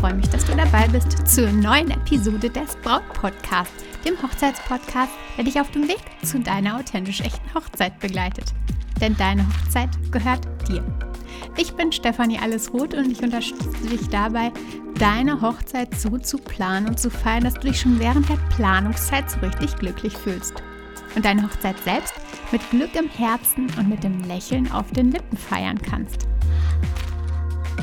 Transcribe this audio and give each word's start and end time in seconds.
Freue 0.00 0.14
mich, 0.14 0.30
dass 0.30 0.46
du 0.46 0.56
dabei 0.56 0.88
bist 0.88 1.28
zur 1.28 1.52
neuen 1.52 1.90
Episode 1.90 2.48
des 2.48 2.74
Braut 2.76 3.06
Podcasts, 3.12 3.84
dem 4.02 4.14
Hochzeitspodcast, 4.22 5.12
der 5.36 5.44
dich 5.44 5.60
auf 5.60 5.70
dem 5.72 5.86
Weg 5.88 6.00
zu 6.22 6.40
deiner 6.40 6.78
authentisch 6.78 7.20
echten 7.20 7.54
Hochzeit 7.54 7.98
begleitet. 8.00 8.46
Denn 8.98 9.14
deine 9.18 9.46
Hochzeit 9.46 9.90
gehört 10.10 10.46
dir. 10.66 10.82
Ich 11.58 11.74
bin 11.74 11.92
Stefanie 11.92 12.38
Allesroth 12.38 12.94
und 12.94 13.12
ich 13.12 13.22
unterstütze 13.22 13.88
dich 13.88 14.08
dabei, 14.08 14.52
deine 14.98 15.42
Hochzeit 15.42 15.94
so 15.94 16.16
zu 16.16 16.38
planen 16.38 16.88
und 16.88 16.98
zu 16.98 17.10
feiern, 17.10 17.44
dass 17.44 17.54
du 17.54 17.68
dich 17.68 17.82
schon 17.82 18.00
während 18.00 18.26
der 18.30 18.38
Planungszeit 18.56 19.30
so 19.30 19.40
richtig 19.40 19.76
glücklich 19.76 20.16
fühlst. 20.16 20.54
Und 21.14 21.26
deine 21.26 21.42
Hochzeit 21.42 21.78
selbst 21.84 22.14
mit 22.52 22.62
Glück 22.70 22.94
im 22.94 23.10
Herzen 23.10 23.66
und 23.76 23.90
mit 23.90 24.02
dem 24.02 24.24
Lächeln 24.24 24.72
auf 24.72 24.90
den 24.92 25.12
Lippen 25.12 25.36
feiern 25.36 25.78
kannst. 25.82 26.26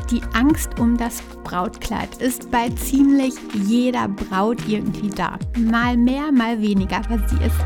Die 0.09 0.21
Angst 0.33 0.79
um 0.79 0.95
das 0.95 1.21
Brautkleid 1.43 2.21
ist 2.21 2.49
bei 2.49 2.69
ziemlich 2.69 3.33
jeder 3.53 4.07
Braut 4.07 4.65
irgendwie 4.65 5.09
da. 5.09 5.37
Mal 5.57 5.97
mehr, 5.97 6.31
mal 6.31 6.61
weniger, 6.61 6.97
aber 6.97 7.19
sie 7.27 7.35
ist 7.43 7.59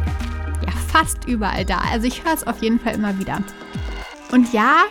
ja 0.66 0.72
fast 0.88 1.26
überall 1.26 1.66
da. 1.66 1.78
Also 1.92 2.08
ich 2.08 2.24
höre 2.24 2.34
es 2.34 2.48
auf 2.48 2.64
jeden 2.64 2.80
Fall 2.80 2.96
immer 2.96 3.18
wieder. 3.20 3.44
Und 4.32 4.52
ja, 4.54 4.86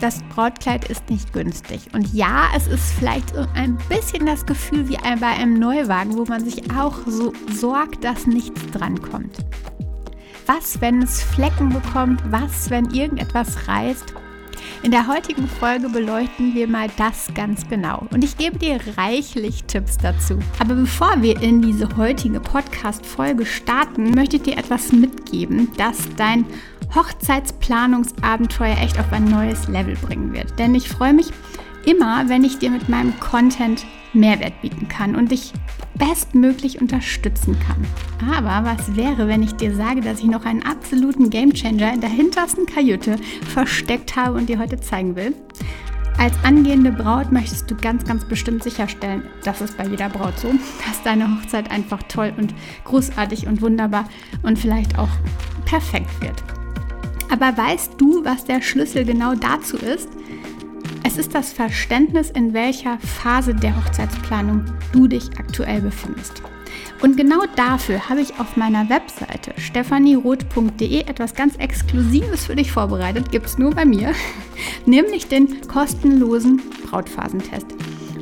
das 0.00 0.22
Brautkleid 0.34 0.88
ist 0.88 1.10
nicht 1.10 1.32
günstig. 1.32 1.80
Und 1.94 2.14
ja, 2.14 2.46
es 2.56 2.68
ist 2.68 2.92
vielleicht 2.92 3.34
so 3.34 3.44
ein 3.54 3.76
bisschen 3.88 4.26
das 4.26 4.46
Gefühl 4.46 4.88
wie 4.88 4.96
bei 4.96 5.26
einem 5.26 5.54
Neuwagen, 5.54 6.16
wo 6.16 6.24
man 6.26 6.44
sich 6.44 6.70
auch 6.76 6.94
so 7.06 7.32
sorgt, 7.52 8.04
dass 8.04 8.28
nichts 8.28 8.60
drankommt. 8.70 9.38
Was, 10.46 10.80
wenn 10.80 11.02
es 11.02 11.22
Flecken 11.22 11.70
bekommt? 11.70 12.22
Was, 12.30 12.70
wenn 12.70 12.90
irgendetwas 12.90 13.66
reißt? 13.66 14.14
In 14.82 14.90
der 14.90 15.06
heutigen 15.06 15.46
Folge 15.46 15.88
beleuchten 15.88 16.54
wir 16.56 16.66
mal 16.66 16.88
das 16.96 17.28
ganz 17.36 17.68
genau 17.68 18.04
und 18.10 18.24
ich 18.24 18.36
gebe 18.36 18.58
dir 18.58 18.80
reichlich 18.96 19.62
Tipps 19.62 19.96
dazu. 19.96 20.40
Aber 20.58 20.74
bevor 20.74 21.22
wir 21.22 21.40
in 21.40 21.62
diese 21.62 21.96
heutige 21.96 22.40
Podcast-Folge 22.40 23.46
starten, 23.46 24.10
möchte 24.10 24.36
ich 24.36 24.42
dir 24.42 24.58
etwas 24.58 24.90
mitgeben, 24.90 25.70
das 25.76 25.98
dein 26.16 26.44
Hochzeitsplanungsabenteuer 26.96 28.76
echt 28.82 28.98
auf 28.98 29.12
ein 29.12 29.26
neues 29.26 29.68
Level 29.68 29.94
bringen 29.94 30.32
wird. 30.32 30.58
Denn 30.58 30.74
ich 30.74 30.88
freue 30.88 31.12
mich 31.12 31.28
immer, 31.86 32.28
wenn 32.28 32.42
ich 32.42 32.58
dir 32.58 32.70
mit 32.70 32.88
meinem 32.88 33.18
Content 33.20 33.86
Mehrwert 34.12 34.60
bieten 34.62 34.88
kann 34.88 35.14
und 35.14 35.30
dich 35.30 35.52
bestmöglich 36.08 36.80
unterstützen 36.80 37.56
kann. 37.60 37.86
Aber 38.34 38.68
was 38.68 38.96
wäre, 38.96 39.28
wenn 39.28 39.42
ich 39.42 39.54
dir 39.54 39.74
sage, 39.74 40.00
dass 40.00 40.18
ich 40.18 40.26
noch 40.26 40.44
einen 40.44 40.62
absoluten 40.62 41.30
Gamechanger 41.30 41.92
in 41.92 42.00
der 42.00 42.10
hintersten 42.10 42.66
Kajüte 42.66 43.16
versteckt 43.52 44.16
habe 44.16 44.36
und 44.36 44.48
dir 44.48 44.58
heute 44.58 44.80
zeigen 44.80 45.14
will? 45.14 45.34
Als 46.18 46.34
angehende 46.44 46.90
Braut 46.90 47.30
möchtest 47.30 47.70
du 47.70 47.76
ganz, 47.76 48.04
ganz 48.04 48.24
bestimmt 48.24 48.64
sicherstellen, 48.64 49.22
das 49.44 49.60
ist 49.60 49.76
bei 49.76 49.86
jeder 49.86 50.08
Braut 50.08 50.38
so, 50.38 50.48
dass 50.48 51.02
deine 51.04 51.28
Hochzeit 51.36 51.70
einfach 51.70 52.02
toll 52.04 52.32
und 52.36 52.52
großartig 52.84 53.46
und 53.46 53.62
wunderbar 53.62 54.08
und 54.42 54.58
vielleicht 54.58 54.98
auch 54.98 55.08
perfekt 55.64 56.20
wird. 56.20 56.42
Aber 57.30 57.56
weißt 57.56 57.92
du, 57.98 58.24
was 58.24 58.44
der 58.44 58.60
Schlüssel 58.60 59.04
genau 59.04 59.34
dazu 59.34 59.76
ist? 59.76 60.08
Es 61.12 61.18
ist 61.18 61.34
das 61.34 61.52
Verständnis, 61.52 62.30
in 62.30 62.54
welcher 62.54 62.98
Phase 62.98 63.54
der 63.54 63.76
Hochzeitsplanung 63.76 64.64
du 64.92 65.06
dich 65.06 65.28
aktuell 65.38 65.82
befindest. 65.82 66.40
Und 67.02 67.18
genau 67.18 67.42
dafür 67.54 68.08
habe 68.08 68.22
ich 68.22 68.40
auf 68.40 68.56
meiner 68.56 68.88
Webseite 68.88 69.52
stephanieroth.de 69.60 71.00
etwas 71.00 71.34
ganz 71.34 71.56
Exklusives 71.56 72.46
für 72.46 72.56
dich 72.56 72.72
vorbereitet, 72.72 73.30
gibt 73.30 73.44
es 73.44 73.58
nur 73.58 73.72
bei 73.72 73.84
mir, 73.84 74.14
nämlich 74.86 75.28
den 75.28 75.60
kostenlosen 75.68 76.62
Brautphasentest, 76.88 77.66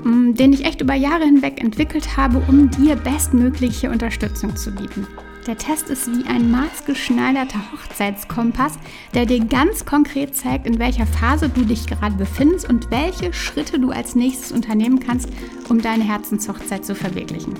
mm, 0.02 0.34
den 0.34 0.52
ich 0.52 0.64
echt 0.64 0.80
über 0.80 0.94
Jahre 0.94 1.26
hinweg 1.26 1.62
entwickelt 1.62 2.16
habe, 2.16 2.42
um 2.48 2.70
dir 2.70 2.96
bestmögliche 2.96 3.88
Unterstützung 3.88 4.56
zu 4.56 4.72
bieten. 4.72 5.06
Der 5.46 5.56
Test 5.56 5.88
ist 5.88 6.06
wie 6.06 6.26
ein 6.26 6.50
maßgeschneiderter 6.50 7.60
Hochzeitskompass, 7.72 8.78
der 9.14 9.24
dir 9.24 9.42
ganz 9.44 9.86
konkret 9.86 10.36
zeigt, 10.36 10.66
in 10.66 10.78
welcher 10.78 11.06
Phase 11.06 11.48
du 11.48 11.64
dich 11.64 11.86
gerade 11.86 12.16
befindest 12.16 12.68
und 12.68 12.90
welche 12.90 13.32
Schritte 13.32 13.78
du 13.78 13.90
als 13.90 14.14
nächstes 14.14 14.52
unternehmen 14.52 15.00
kannst, 15.00 15.30
um 15.70 15.80
deine 15.80 16.04
Herzenshochzeit 16.04 16.84
zu 16.84 16.94
verwirklichen. 16.94 17.54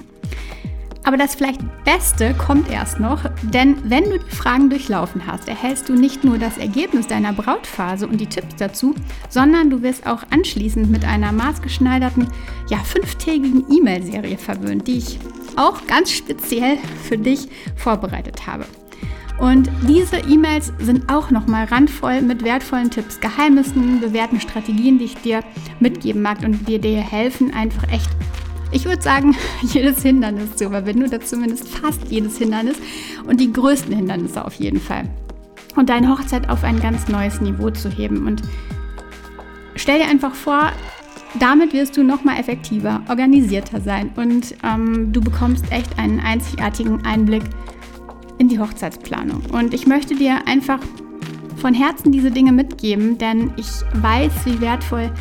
Aber 1.04 1.16
das 1.16 1.34
vielleicht 1.34 1.62
Beste 1.84 2.34
kommt 2.34 2.70
erst 2.70 3.00
noch, 3.00 3.24
denn 3.42 3.76
wenn 3.84 4.04
du 4.04 4.18
die 4.18 4.36
Fragen 4.36 4.68
durchlaufen 4.68 5.26
hast, 5.26 5.48
erhältst 5.48 5.88
du 5.88 5.94
nicht 5.94 6.22
nur 6.22 6.36
das 6.36 6.58
Ergebnis 6.58 7.06
deiner 7.06 7.32
Brautphase 7.32 8.06
und 8.06 8.20
die 8.20 8.26
Tipps 8.26 8.56
dazu, 8.56 8.94
sondern 9.30 9.70
du 9.70 9.82
wirst 9.82 10.06
auch 10.06 10.22
anschließend 10.30 10.90
mit 10.90 11.06
einer 11.06 11.32
maßgeschneiderten, 11.32 12.28
ja, 12.68 12.78
fünftägigen 12.78 13.64
E-Mail-Serie 13.70 14.36
verwöhnt, 14.36 14.86
die 14.86 14.98
ich 14.98 15.18
auch 15.58 15.86
ganz 15.86 16.10
speziell 16.10 16.78
für 17.08 17.18
dich 17.18 17.48
vorbereitet 17.76 18.46
habe. 18.46 18.66
Und 19.40 19.70
diese 19.88 20.18
E-Mails 20.18 20.70
sind 20.78 21.10
auch 21.10 21.30
nochmal 21.30 21.64
randvoll 21.64 22.20
mit 22.20 22.44
wertvollen 22.44 22.90
Tipps, 22.90 23.20
Geheimnissen, 23.20 24.00
bewährten 24.00 24.38
Strategien, 24.38 24.98
die 24.98 25.06
ich 25.06 25.14
dir 25.16 25.42
mitgeben 25.80 26.20
mag 26.20 26.42
und 26.42 26.68
die 26.68 26.78
dir 26.78 27.00
helfen, 27.00 27.54
einfach 27.54 27.84
echt, 27.90 28.10
ich 28.70 28.84
würde 28.84 29.00
sagen, 29.00 29.34
jedes 29.62 30.02
Hindernis 30.02 30.56
zu 30.56 30.66
überwinden 30.66 31.06
oder 31.06 31.22
zumindest 31.22 31.68
fast 31.68 32.02
jedes 32.10 32.36
Hindernis 32.36 32.76
und 33.26 33.40
die 33.40 33.50
größten 33.50 33.96
Hindernisse 33.96 34.44
auf 34.44 34.54
jeden 34.56 34.80
Fall. 34.80 35.08
Und 35.74 35.88
deine 35.88 36.10
Hochzeit 36.10 36.50
auf 36.50 36.62
ein 36.62 36.78
ganz 36.78 37.08
neues 37.08 37.40
Niveau 37.40 37.70
zu 37.70 37.88
heben. 37.88 38.26
Und 38.26 38.42
stell 39.74 40.00
dir 40.00 40.08
einfach 40.08 40.34
vor, 40.34 40.70
damit 41.38 41.72
wirst 41.72 41.96
du 41.96 42.02
noch 42.02 42.24
mal 42.24 42.38
effektiver, 42.38 43.02
organisierter 43.08 43.80
sein 43.80 44.10
und 44.16 44.54
ähm, 44.64 45.12
du 45.12 45.20
bekommst 45.20 45.70
echt 45.70 45.98
einen 45.98 46.20
einzigartigen 46.20 47.04
Einblick 47.04 47.42
in 48.38 48.48
die 48.48 48.58
Hochzeitsplanung. 48.58 49.42
Und 49.52 49.74
ich 49.74 49.86
möchte 49.86 50.14
dir 50.14 50.46
einfach 50.46 50.80
von 51.56 51.74
Herzen 51.74 52.10
diese 52.10 52.30
Dinge 52.30 52.52
mitgeben, 52.52 53.18
denn 53.18 53.52
ich 53.56 53.68
weiß, 53.94 54.32
wie 54.46 54.60
wertvoll 54.60 55.12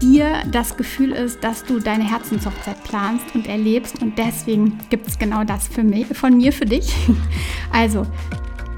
dir 0.00 0.42
das 0.50 0.76
Gefühl 0.76 1.12
ist, 1.12 1.44
dass 1.44 1.64
du 1.64 1.78
deine 1.78 2.04
Herzenshochzeit 2.04 2.82
planst 2.84 3.34
und 3.34 3.46
erlebst. 3.46 4.00
Und 4.00 4.16
deswegen 4.18 4.78
gibt 4.88 5.08
es 5.08 5.18
genau 5.18 5.44
das 5.44 5.68
für 5.68 5.82
mich, 5.82 6.06
von 6.06 6.36
mir 6.36 6.52
für 6.52 6.64
dich. 6.64 6.94
Also 7.72 8.04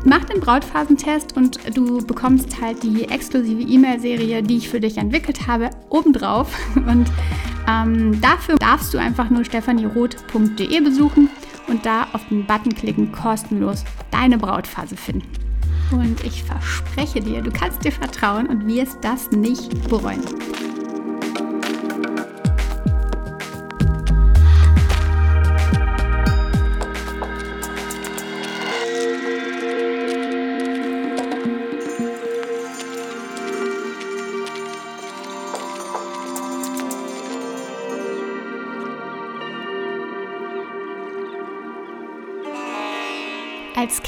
Mach 0.04 0.24
den 0.24 0.40
Brautphasentest 0.40 1.36
und 1.36 1.58
du 1.76 2.04
bekommst 2.04 2.60
halt 2.60 2.82
die 2.82 3.04
exklusive 3.04 3.62
E-Mail-Serie, 3.62 4.42
die 4.42 4.56
ich 4.56 4.68
für 4.68 4.80
dich 4.80 4.98
entwickelt 4.98 5.46
habe, 5.46 5.70
obendrauf. 5.90 6.52
Und 6.74 7.06
ähm, 7.68 8.20
dafür 8.20 8.56
darfst 8.56 8.92
du 8.92 8.98
einfach 8.98 9.30
nur 9.30 9.44
stephanieroth.de 9.44 10.80
besuchen 10.80 11.30
und 11.68 11.86
da 11.86 12.08
auf 12.12 12.26
den 12.28 12.44
Button 12.44 12.74
klicken, 12.74 13.12
kostenlos 13.12 13.84
deine 14.10 14.36
Brautphase 14.36 14.96
finden. 14.96 15.28
Und 15.92 16.24
ich 16.24 16.42
verspreche 16.42 17.20
dir, 17.20 17.40
du 17.40 17.52
kannst 17.52 17.84
dir 17.84 17.92
vertrauen 17.92 18.46
und 18.46 18.66
wirst 18.66 18.98
das 19.02 19.30
nicht 19.30 19.88
bereuen. 19.88 20.22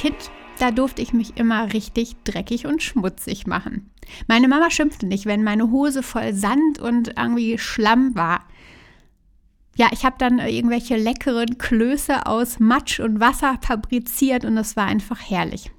Kind, 0.05 0.31
da 0.59 0.71
durfte 0.71 1.01
ich 1.01 1.15
mich 1.15 1.39
immer 1.39 1.73
richtig 1.73 2.17
dreckig 2.25 2.67
und 2.67 2.83
schmutzig 2.83 3.47
machen. 3.47 3.91
Meine 4.27 4.49
Mama 4.49 4.71
schimpfte 4.71 5.07
nicht, 5.07 5.25
wenn 5.25 5.43
meine 5.43 5.71
Hose 5.71 6.03
voll 6.03 6.35
Sand 6.35 6.79
und 6.79 7.15
irgendwie 7.17 7.57
Schlamm 7.57 8.15
war. 8.15 8.45
Ja, 9.77 9.89
ich 9.93 10.05
habe 10.05 10.17
dann 10.19 10.41
irgendwelche 10.41 10.99
leckeren 10.99 11.57
Klöße 11.57 12.27
aus 12.27 12.61
Matsch 12.61 13.01
und 13.01 13.19
Wasser 13.19 13.59
fabriziert 13.63 14.45
und 14.45 14.59
es 14.59 14.77
war 14.77 14.85
einfach 14.85 15.23
herrlich. 15.23 15.71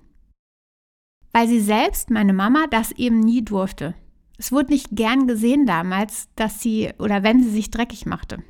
Weil 1.31 1.47
sie 1.47 1.61
selbst, 1.61 2.09
meine 2.09 2.33
Mama, 2.33 2.65
das 2.71 2.93
eben 2.93 3.19
nie 3.19 3.45
durfte. 3.45 3.93
Es 4.39 4.51
wurde 4.51 4.71
nicht 4.71 4.87
gern 4.93 5.27
gesehen 5.27 5.67
damals, 5.67 6.29
dass 6.35 6.63
sie 6.63 6.89
oder 6.97 7.21
wenn 7.21 7.43
sie 7.43 7.51
sich 7.51 7.69
dreckig 7.69 8.07
machte. 8.07 8.41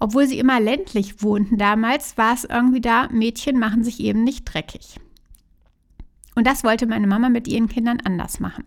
Obwohl 0.00 0.26
sie 0.26 0.38
immer 0.38 0.60
ländlich 0.60 1.22
wohnten 1.22 1.58
damals, 1.58 2.16
war 2.16 2.34
es 2.34 2.44
irgendwie 2.44 2.80
da, 2.80 3.08
Mädchen 3.10 3.58
machen 3.58 3.82
sich 3.82 4.00
eben 4.00 4.22
nicht 4.22 4.44
dreckig. 4.44 5.00
Und 6.34 6.46
das 6.46 6.62
wollte 6.62 6.86
meine 6.86 7.08
Mama 7.08 7.28
mit 7.28 7.48
ihren 7.48 7.68
Kindern 7.68 8.00
anders 8.04 8.38
machen. 8.38 8.64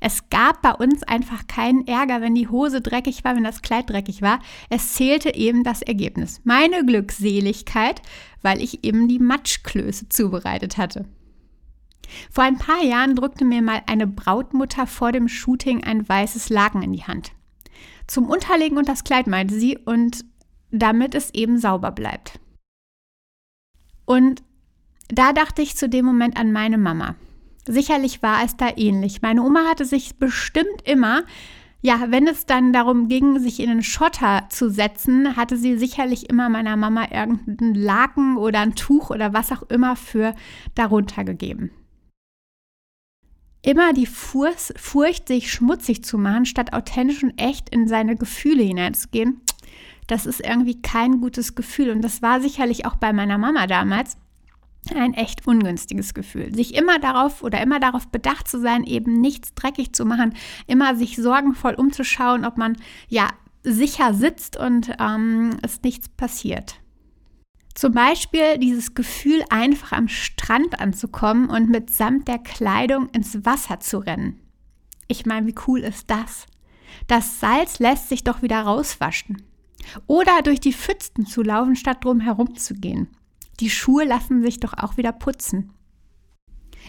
Es 0.00 0.30
gab 0.30 0.62
bei 0.62 0.72
uns 0.72 1.02
einfach 1.02 1.46
keinen 1.46 1.86
Ärger, 1.86 2.20
wenn 2.20 2.34
die 2.34 2.48
Hose 2.48 2.80
dreckig 2.80 3.24
war, 3.24 3.36
wenn 3.36 3.44
das 3.44 3.62
Kleid 3.62 3.90
dreckig 3.90 4.22
war. 4.22 4.40
Es 4.70 4.94
zählte 4.94 5.34
eben 5.34 5.64
das 5.64 5.82
Ergebnis. 5.82 6.40
Meine 6.44 6.84
Glückseligkeit, 6.84 8.02
weil 8.42 8.62
ich 8.62 8.84
eben 8.84 9.08
die 9.08 9.18
Matschklöße 9.18 10.08
zubereitet 10.08 10.78
hatte. 10.78 11.04
Vor 12.30 12.44
ein 12.44 12.58
paar 12.58 12.82
Jahren 12.82 13.16
drückte 13.16 13.44
mir 13.44 13.60
mal 13.60 13.82
eine 13.86 14.06
Brautmutter 14.06 14.86
vor 14.86 15.12
dem 15.12 15.28
Shooting 15.28 15.84
ein 15.84 16.08
weißes 16.08 16.48
Laken 16.48 16.82
in 16.82 16.92
die 16.92 17.04
Hand. 17.04 17.32
Zum 18.06 18.28
Unterlegen 18.30 18.78
und 18.78 18.88
das 18.88 19.04
Kleid 19.04 19.26
meinte 19.26 19.54
sie 19.54 19.76
und 19.76 20.24
damit 20.70 21.14
es 21.14 21.32
eben 21.34 21.58
sauber 21.58 21.90
bleibt. 21.90 22.40
Und 24.04 24.42
da 25.08 25.32
dachte 25.32 25.62
ich 25.62 25.76
zu 25.76 25.88
dem 25.88 26.04
Moment 26.04 26.38
an 26.38 26.52
meine 26.52 26.78
Mama. 26.78 27.14
Sicherlich 27.66 28.22
war 28.22 28.44
es 28.44 28.56
da 28.56 28.70
ähnlich. 28.76 29.20
Meine 29.22 29.42
Oma 29.42 29.64
hatte 29.68 29.84
sich 29.84 30.16
bestimmt 30.18 30.82
immer, 30.84 31.24
ja, 31.80 32.06
wenn 32.08 32.26
es 32.26 32.46
dann 32.46 32.72
darum 32.72 33.08
ging, 33.08 33.38
sich 33.38 33.60
in 33.60 33.68
den 33.68 33.82
Schotter 33.82 34.46
zu 34.48 34.70
setzen, 34.70 35.36
hatte 35.36 35.56
sie 35.56 35.78
sicherlich 35.78 36.28
immer 36.28 36.48
meiner 36.48 36.76
Mama 36.76 37.08
irgendeinen 37.10 37.74
Laken 37.74 38.36
oder 38.36 38.60
ein 38.60 38.74
Tuch 38.74 39.10
oder 39.10 39.32
was 39.32 39.52
auch 39.52 39.62
immer 39.64 39.94
für 39.96 40.34
darunter 40.74 41.24
gegeben. 41.24 41.70
Immer 43.62 43.92
die 43.92 44.06
Furcht, 44.06 45.28
sich 45.28 45.52
schmutzig 45.52 46.02
zu 46.02 46.16
machen, 46.16 46.46
statt 46.46 46.72
authentisch 46.72 47.22
und 47.22 47.38
echt 47.38 47.68
in 47.68 47.86
seine 47.86 48.16
Gefühle 48.16 48.62
hineinzugehen, 48.62 49.40
das 50.08 50.26
ist 50.26 50.44
irgendwie 50.44 50.82
kein 50.82 51.20
gutes 51.20 51.54
Gefühl. 51.54 51.90
Und 51.90 52.02
das 52.02 52.20
war 52.22 52.40
sicherlich 52.40 52.86
auch 52.86 52.96
bei 52.96 53.12
meiner 53.12 53.38
Mama 53.38 53.66
damals 53.66 54.16
ein 54.94 55.14
echt 55.14 55.46
ungünstiges 55.46 56.14
Gefühl. 56.14 56.54
Sich 56.54 56.74
immer 56.74 56.98
darauf 56.98 57.42
oder 57.42 57.60
immer 57.60 57.78
darauf 57.78 58.08
bedacht 58.08 58.48
zu 58.48 58.60
sein, 58.60 58.84
eben 58.84 59.20
nichts 59.20 59.54
dreckig 59.54 59.92
zu 59.92 60.04
machen, 60.04 60.34
immer 60.66 60.96
sich 60.96 61.16
sorgenvoll 61.16 61.74
umzuschauen, 61.74 62.44
ob 62.44 62.56
man 62.56 62.76
ja 63.08 63.28
sicher 63.62 64.14
sitzt 64.14 64.56
und 64.56 64.92
ähm, 64.98 65.58
es 65.62 65.82
nichts 65.82 66.08
passiert. 66.08 66.76
Zum 67.74 67.92
Beispiel 67.92 68.58
dieses 68.58 68.94
Gefühl, 68.94 69.44
einfach 69.50 69.92
am 69.92 70.08
Strand 70.08 70.80
anzukommen 70.80 71.50
und 71.50 71.68
mitsamt 71.68 72.26
der 72.26 72.38
Kleidung 72.38 73.08
ins 73.10 73.44
Wasser 73.44 73.78
zu 73.78 73.98
rennen. 73.98 74.40
Ich 75.06 75.26
meine, 75.26 75.46
wie 75.46 75.54
cool 75.66 75.80
ist 75.80 76.10
das? 76.10 76.46
Das 77.06 77.40
Salz 77.40 77.78
lässt 77.78 78.08
sich 78.08 78.24
doch 78.24 78.42
wieder 78.42 78.62
rauswaschen. 78.62 79.47
Oder 80.06 80.42
durch 80.42 80.60
die 80.60 80.72
Pfützen 80.72 81.26
zu 81.26 81.42
laufen, 81.42 81.76
statt 81.76 82.04
drum 82.04 82.20
herum 82.20 82.56
zu 82.56 82.74
gehen. 82.74 83.08
Die 83.60 83.70
Schuhe 83.70 84.04
lassen 84.04 84.42
sich 84.42 84.60
doch 84.60 84.74
auch 84.74 84.96
wieder 84.96 85.12
putzen. 85.12 85.72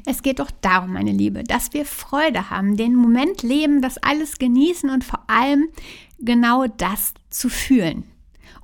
Es 0.06 0.22
geht 0.22 0.40
doch 0.40 0.52
darum, 0.62 0.94
meine 0.94 1.12
Liebe, 1.12 1.44
dass 1.44 1.74
wir 1.74 1.86
Freude 1.86 2.50
haben, 2.50 2.78
den 2.78 2.96
Moment 2.96 3.44
leben, 3.44 3.82
das 3.82 3.98
alles 3.98 4.38
genießen 4.38 4.90
und 4.90 5.04
vor 5.04 5.24
allem 5.28 5.68
genau 6.20 6.68
das 6.68 7.14
zu 7.30 7.50
fühlen. 7.50 8.04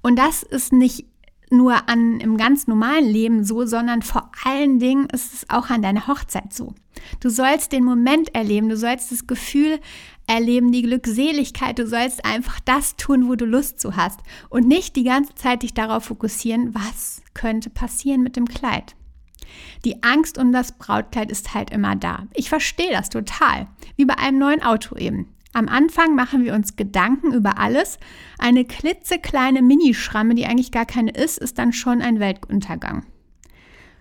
Und 0.01 0.17
das 0.17 0.43
ist 0.43 0.71
nicht 0.71 1.05
nur 1.49 1.89
an, 1.89 2.19
im 2.19 2.37
ganz 2.37 2.67
normalen 2.67 3.05
Leben 3.05 3.43
so, 3.43 3.65
sondern 3.65 4.01
vor 4.01 4.31
allen 4.43 4.79
Dingen 4.79 5.07
ist 5.07 5.33
es 5.33 5.49
auch 5.49 5.69
an 5.69 5.81
deiner 5.81 6.07
Hochzeit 6.07 6.53
so. 6.53 6.73
Du 7.19 7.29
sollst 7.29 7.71
den 7.71 7.83
Moment 7.83 8.33
erleben, 8.33 8.69
du 8.69 8.77
sollst 8.77 9.11
das 9.11 9.27
Gefühl 9.27 9.79
erleben, 10.27 10.71
die 10.71 10.81
Glückseligkeit, 10.81 11.77
du 11.79 11.87
sollst 11.87 12.25
einfach 12.25 12.59
das 12.61 12.95
tun, 12.95 13.27
wo 13.27 13.35
du 13.35 13.45
Lust 13.45 13.79
zu 13.79 13.95
hast 13.95 14.19
und 14.49 14.67
nicht 14.67 14.95
die 14.95 15.03
ganze 15.03 15.35
Zeit 15.35 15.63
dich 15.63 15.73
darauf 15.73 16.05
fokussieren, 16.05 16.73
was 16.73 17.21
könnte 17.33 17.69
passieren 17.69 18.23
mit 18.23 18.35
dem 18.35 18.45
Kleid. 18.45 18.95
Die 19.83 20.03
Angst 20.03 20.37
um 20.37 20.51
das 20.51 20.77
Brautkleid 20.77 21.31
ist 21.31 21.53
halt 21.53 21.69
immer 21.69 21.95
da. 21.95 22.27
Ich 22.33 22.49
verstehe 22.49 22.91
das 22.91 23.09
total, 23.09 23.67
wie 23.95 24.05
bei 24.05 24.17
einem 24.17 24.39
neuen 24.39 24.63
Auto 24.63 24.95
eben. 24.95 25.35
Am 25.53 25.69
Anfang 25.69 26.15
machen 26.15 26.43
wir 26.43 26.53
uns 26.53 26.75
Gedanken 26.75 27.31
über 27.31 27.57
alles. 27.59 27.97
Eine 28.37 28.65
klitzekleine 28.65 29.61
Minischramme, 29.61 30.35
die 30.35 30.45
eigentlich 30.45 30.71
gar 30.71 30.85
keine 30.85 31.11
ist, 31.11 31.37
ist 31.37 31.57
dann 31.57 31.71
schon 31.71 32.01
ein 32.01 32.19
Weltuntergang. 32.19 33.05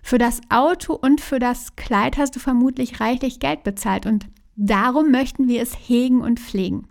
Für 0.01 0.17
das 0.17 0.41
Auto 0.49 0.93
und 0.93 1.21
für 1.21 1.39
das 1.39 1.75
Kleid 1.77 2.17
hast 2.17 2.35
du 2.35 2.39
vermutlich 2.39 2.99
reichlich 2.99 3.39
Geld 3.39 3.63
bezahlt 3.63 4.05
und 4.05 4.27
darum 4.55 5.11
möchten 5.11 5.47
wir 5.47 5.61
es 5.61 5.73
hegen 5.87 6.21
und 6.21 6.39
pflegen. 6.39 6.87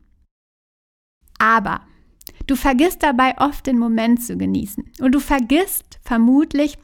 Aber 1.39 1.81
du 2.47 2.57
vergisst 2.57 3.03
dabei 3.03 3.37
oft 3.39 3.67
den 3.67 3.79
Moment 3.79 4.23
zu 4.23 4.37
genießen 4.37 4.85
und 5.01 5.13
du 5.13 5.21
vergisst 5.21 5.99
vermutlich, 6.03 6.79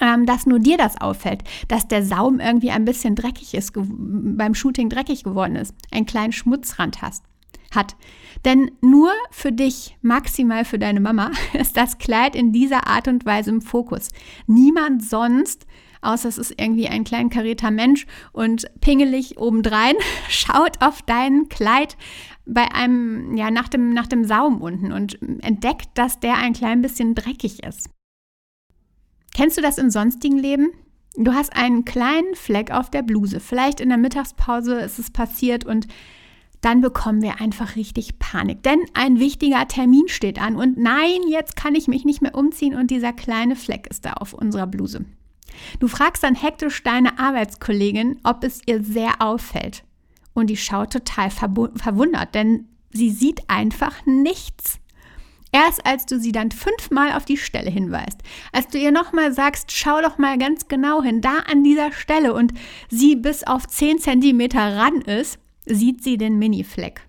ähm, 0.00 0.26
dass 0.26 0.46
nur 0.46 0.58
dir 0.58 0.78
das 0.78 1.00
auffällt, 1.00 1.44
dass 1.68 1.88
der 1.88 2.04
Saum 2.04 2.40
irgendwie 2.40 2.70
ein 2.70 2.84
bisschen 2.84 3.14
dreckig 3.14 3.54
ist, 3.54 3.72
beim 3.74 4.54
Shooting 4.54 4.88
dreckig 4.88 5.24
geworden 5.24 5.56
ist, 5.56 5.74
einen 5.90 6.06
kleinen 6.06 6.32
Schmutzrand 6.32 7.02
hast, 7.02 7.24
hat. 7.74 7.96
Denn 8.44 8.70
nur 8.80 9.10
für 9.30 9.52
dich, 9.52 9.96
maximal 10.02 10.64
für 10.64 10.78
deine 10.78 11.00
Mama, 11.00 11.30
ist 11.52 11.76
das 11.76 11.98
Kleid 11.98 12.34
in 12.34 12.52
dieser 12.52 12.86
Art 12.86 13.08
und 13.08 13.24
Weise 13.24 13.50
im 13.50 13.60
Fokus. 13.60 14.10
Niemand 14.46 15.04
sonst, 15.04 15.66
außer 16.04 16.28
es 16.28 16.38
ist 16.38 16.54
irgendwie 16.58 16.88
ein 16.88 17.04
klein 17.04 17.30
karierter 17.30 17.70
Mensch 17.70 18.06
und 18.32 18.66
pingelig 18.80 19.38
obendrein, 19.38 19.94
schaut 20.28 20.80
auf 20.80 21.02
dein 21.02 21.48
Kleid 21.48 21.96
bei 22.46 22.70
einem, 22.72 23.36
ja, 23.36 23.50
nach 23.50 23.68
dem, 23.68 23.94
nach 23.94 24.06
dem 24.06 24.24
Saum 24.24 24.60
unten 24.60 24.92
und 24.92 25.18
entdeckt, 25.42 25.88
dass 25.94 26.20
der 26.20 26.36
ein 26.36 26.52
klein 26.52 26.82
bisschen 26.82 27.14
dreckig 27.14 27.62
ist. 27.62 27.88
Kennst 29.34 29.56
du 29.56 29.62
das 29.62 29.78
im 29.78 29.90
sonstigen 29.90 30.38
Leben? 30.38 30.70
Du 31.16 31.32
hast 31.32 31.54
einen 31.56 31.84
kleinen 31.84 32.34
Fleck 32.34 32.70
auf 32.70 32.90
der 32.90 33.02
Bluse. 33.02 33.40
Vielleicht 33.40 33.80
in 33.80 33.88
der 33.88 33.98
Mittagspause 33.98 34.80
ist 34.80 34.98
es 34.98 35.10
passiert 35.10 35.64
und 35.64 35.86
dann 36.60 36.80
bekommen 36.80 37.20
wir 37.22 37.40
einfach 37.40 37.76
richtig 37.76 38.18
Panik. 38.18 38.62
Denn 38.62 38.80
ein 38.94 39.18
wichtiger 39.18 39.68
Termin 39.68 40.08
steht 40.08 40.40
an 40.40 40.56
und 40.56 40.78
nein, 40.78 41.20
jetzt 41.28 41.56
kann 41.56 41.74
ich 41.74 41.88
mich 41.88 42.04
nicht 42.04 42.22
mehr 42.22 42.34
umziehen 42.34 42.74
und 42.74 42.90
dieser 42.90 43.12
kleine 43.12 43.54
Fleck 43.54 43.86
ist 43.88 44.04
da 44.06 44.14
auf 44.14 44.32
unserer 44.32 44.66
Bluse. 44.66 45.04
Du 45.78 45.88
fragst 45.88 46.22
dann 46.22 46.34
hektisch 46.34 46.82
deine 46.82 47.18
Arbeitskollegin, 47.18 48.20
ob 48.24 48.44
es 48.44 48.60
ihr 48.66 48.82
sehr 48.82 49.20
auffällt. 49.20 49.84
Und 50.32 50.48
die 50.48 50.56
schaut 50.56 50.92
total 50.92 51.30
verwundert, 51.30 52.34
denn 52.34 52.68
sie 52.92 53.10
sieht 53.10 53.48
einfach 53.48 54.04
nichts. 54.04 54.80
Erst 55.52 55.86
als 55.86 56.04
du 56.06 56.18
sie 56.18 56.32
dann 56.32 56.50
fünfmal 56.50 57.12
auf 57.12 57.24
die 57.24 57.36
Stelle 57.36 57.70
hinweist, 57.70 58.20
als 58.50 58.66
du 58.66 58.78
ihr 58.78 58.90
nochmal 58.90 59.32
sagst, 59.32 59.70
schau 59.70 60.00
doch 60.02 60.18
mal 60.18 60.36
ganz 60.36 60.66
genau 60.66 61.00
hin, 61.00 61.20
da 61.20 61.38
an 61.48 61.62
dieser 61.62 61.92
Stelle 61.92 62.34
und 62.34 62.52
sie 62.90 63.14
bis 63.14 63.44
auf 63.44 63.68
10 63.68 64.00
cm 64.00 64.48
ran 64.56 65.00
ist, 65.02 65.38
sieht 65.64 66.02
sie 66.02 66.16
den 66.16 66.40
Mini-Fleck. 66.40 67.06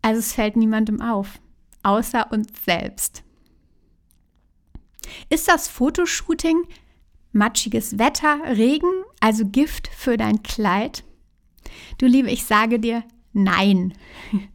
Also 0.00 0.20
es 0.20 0.32
fällt 0.32 0.56
niemandem 0.56 1.02
auf, 1.02 1.38
außer 1.82 2.32
uns 2.32 2.48
selbst. 2.64 3.24
Ist 5.28 5.48
das 5.48 5.68
Fotoshooting 5.68 6.66
matschiges 7.32 7.98
Wetter, 7.98 8.40
Regen, 8.56 8.90
also 9.20 9.44
Gift 9.46 9.88
für 9.88 10.16
dein 10.16 10.42
Kleid? 10.42 11.04
Du 11.98 12.06
Liebe, 12.06 12.30
ich 12.30 12.44
sage 12.44 12.78
dir 12.78 13.04
nein. 13.32 13.94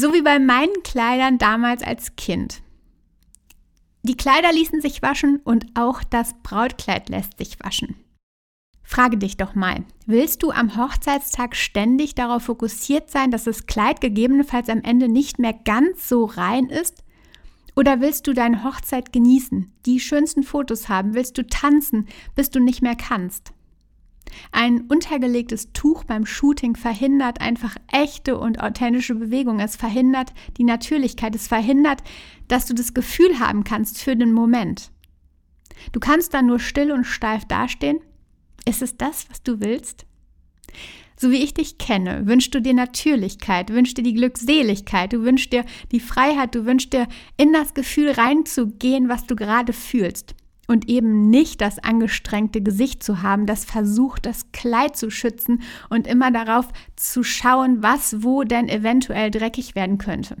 So 0.00 0.14
wie 0.14 0.22
bei 0.22 0.38
meinen 0.38 0.84
Kleidern 0.84 1.38
damals 1.38 1.82
als 1.82 2.14
Kind. 2.14 2.62
Die 4.04 4.16
Kleider 4.16 4.52
ließen 4.52 4.80
sich 4.80 5.02
waschen 5.02 5.40
und 5.42 5.66
auch 5.74 6.04
das 6.04 6.34
Brautkleid 6.44 7.08
lässt 7.08 7.36
sich 7.38 7.58
waschen. 7.58 7.96
Frage 8.84 9.18
dich 9.18 9.36
doch 9.36 9.56
mal, 9.56 9.84
willst 10.06 10.44
du 10.44 10.52
am 10.52 10.76
Hochzeitstag 10.76 11.56
ständig 11.56 12.14
darauf 12.14 12.44
fokussiert 12.44 13.10
sein, 13.10 13.32
dass 13.32 13.42
das 13.42 13.66
Kleid 13.66 14.00
gegebenenfalls 14.00 14.68
am 14.68 14.82
Ende 14.82 15.08
nicht 15.08 15.40
mehr 15.40 15.52
ganz 15.52 16.08
so 16.08 16.26
rein 16.26 16.70
ist? 16.70 17.02
Oder 17.78 18.00
willst 18.00 18.26
du 18.26 18.32
deine 18.32 18.64
Hochzeit 18.64 19.12
genießen, 19.12 19.72
die 19.86 20.00
schönsten 20.00 20.42
Fotos 20.42 20.88
haben, 20.88 21.14
willst 21.14 21.38
du 21.38 21.46
tanzen, 21.46 22.08
bis 22.34 22.50
du 22.50 22.58
nicht 22.58 22.82
mehr 22.82 22.96
kannst? 22.96 23.52
Ein 24.50 24.80
untergelegtes 24.88 25.72
Tuch 25.74 26.02
beim 26.02 26.26
Shooting 26.26 26.74
verhindert 26.74 27.40
einfach 27.40 27.76
echte 27.92 28.36
und 28.36 28.58
authentische 28.58 29.14
Bewegung. 29.14 29.60
Es 29.60 29.76
verhindert 29.76 30.32
die 30.56 30.64
Natürlichkeit. 30.64 31.36
Es 31.36 31.46
verhindert, 31.46 32.02
dass 32.48 32.66
du 32.66 32.74
das 32.74 32.94
Gefühl 32.94 33.38
haben 33.38 33.62
kannst 33.62 34.02
für 34.02 34.16
den 34.16 34.32
Moment. 34.32 34.90
Du 35.92 36.00
kannst 36.00 36.34
dann 36.34 36.46
nur 36.46 36.58
still 36.58 36.90
und 36.90 37.04
steif 37.04 37.44
dastehen. 37.44 38.00
Ist 38.64 38.82
es 38.82 38.96
das, 38.96 39.30
was 39.30 39.44
du 39.44 39.60
willst? 39.60 40.04
So 41.20 41.32
wie 41.32 41.42
ich 41.42 41.52
dich 41.52 41.78
kenne, 41.78 42.26
wünschst 42.26 42.54
du 42.54 42.62
dir 42.62 42.74
Natürlichkeit, 42.74 43.70
wünschst 43.70 43.98
dir 43.98 44.04
die 44.04 44.14
Glückseligkeit, 44.14 45.12
du 45.12 45.24
wünschst 45.24 45.52
dir 45.52 45.64
die 45.90 45.98
Freiheit, 45.98 46.54
du 46.54 46.64
wünschst 46.64 46.92
dir 46.92 47.08
in 47.36 47.52
das 47.52 47.74
Gefühl 47.74 48.12
reinzugehen, 48.12 49.08
was 49.08 49.26
du 49.26 49.34
gerade 49.34 49.72
fühlst 49.72 50.36
und 50.68 50.88
eben 50.88 51.28
nicht 51.28 51.60
das 51.60 51.80
angestrengte 51.80 52.60
Gesicht 52.60 53.02
zu 53.02 53.22
haben, 53.22 53.46
das 53.46 53.64
versucht, 53.64 54.26
das 54.26 54.52
Kleid 54.52 54.96
zu 54.96 55.10
schützen 55.10 55.62
und 55.90 56.06
immer 56.06 56.30
darauf 56.30 56.68
zu 56.94 57.24
schauen, 57.24 57.82
was 57.82 58.22
wo 58.22 58.44
denn 58.44 58.68
eventuell 58.68 59.32
dreckig 59.32 59.74
werden 59.74 59.98
könnte. 59.98 60.36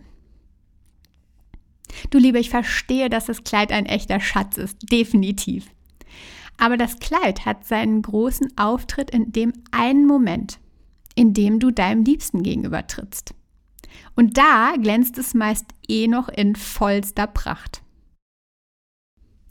Du 2.10 2.18
Liebe, 2.18 2.38
ich 2.38 2.50
verstehe, 2.50 3.10
dass 3.10 3.26
das 3.26 3.42
Kleid 3.42 3.72
ein 3.72 3.86
echter 3.86 4.20
Schatz 4.20 4.58
ist, 4.58 4.76
definitiv. 4.92 5.66
Aber 6.58 6.76
das 6.76 6.98
Kleid 6.98 7.46
hat 7.46 7.64
seinen 7.64 8.02
großen 8.02 8.56
Auftritt 8.56 9.10
in 9.10 9.32
dem 9.32 9.52
einen 9.70 10.06
Moment, 10.06 10.60
in 11.18 11.34
dem 11.34 11.58
du 11.58 11.72
deinem 11.72 12.04
Liebsten 12.04 12.44
gegenüber 12.44 12.86
trittst. 12.86 13.34
Und 14.14 14.38
da 14.38 14.74
glänzt 14.80 15.18
es 15.18 15.34
meist 15.34 15.66
eh 15.88 16.06
noch 16.06 16.28
in 16.28 16.54
vollster 16.54 17.26
Pracht. 17.26 17.82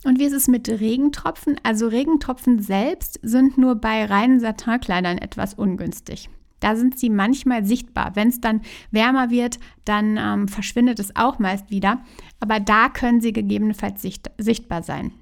Und 0.02 0.18
wie 0.18 0.24
ist 0.24 0.32
es 0.32 0.48
mit 0.48 0.66
Regentropfen? 0.66 1.60
Also 1.64 1.88
Regentropfen 1.88 2.62
selbst 2.62 3.20
sind 3.22 3.58
nur 3.58 3.74
bei 3.74 4.06
reinen 4.06 4.40
Satinkleidern 4.40 5.18
etwas 5.18 5.52
ungünstig. 5.52 6.30
Da 6.60 6.74
sind 6.74 6.98
sie 6.98 7.10
manchmal 7.10 7.66
sichtbar. 7.66 8.16
Wenn 8.16 8.28
es 8.28 8.40
dann 8.40 8.62
wärmer 8.90 9.28
wird, 9.28 9.58
dann 9.84 10.16
ähm, 10.16 10.48
verschwindet 10.48 10.98
es 10.98 11.16
auch 11.16 11.38
meist 11.38 11.70
wieder. 11.70 12.02
Aber 12.40 12.60
da 12.60 12.88
können 12.88 13.20
sie 13.20 13.34
gegebenenfalls 13.34 14.00
sicht 14.00 14.30
sichtbar 14.38 14.82
sein. 14.82 15.12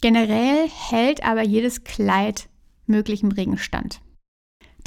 Generell 0.00 0.66
hält 0.66 1.22
aber 1.24 1.42
jedes 1.42 1.84
Kleid 1.84 2.48
möglichen 2.86 3.32
Regenstand. 3.32 4.00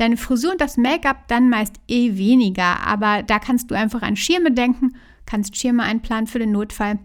Deine 0.02 0.18
Frisur 0.18 0.54
und 0.54 0.62
das 0.62 0.78
Make-up 0.78 1.28
dann 1.28 1.48
meist 1.48 1.76
eh 1.88 2.18
weniger, 2.18 2.84
aber 2.84 3.22
da 3.22 3.38
kannst 3.38 3.70
du 3.70 3.76
einfach 3.76 4.02
an 4.02 4.16
Schirme 4.16 4.52
denken, 4.52 4.96
kannst 5.28 5.56
Schirme 5.56 5.84
einplanen 5.84 6.26
für 6.26 6.40
den 6.40 6.52
Notfall. 6.52 6.98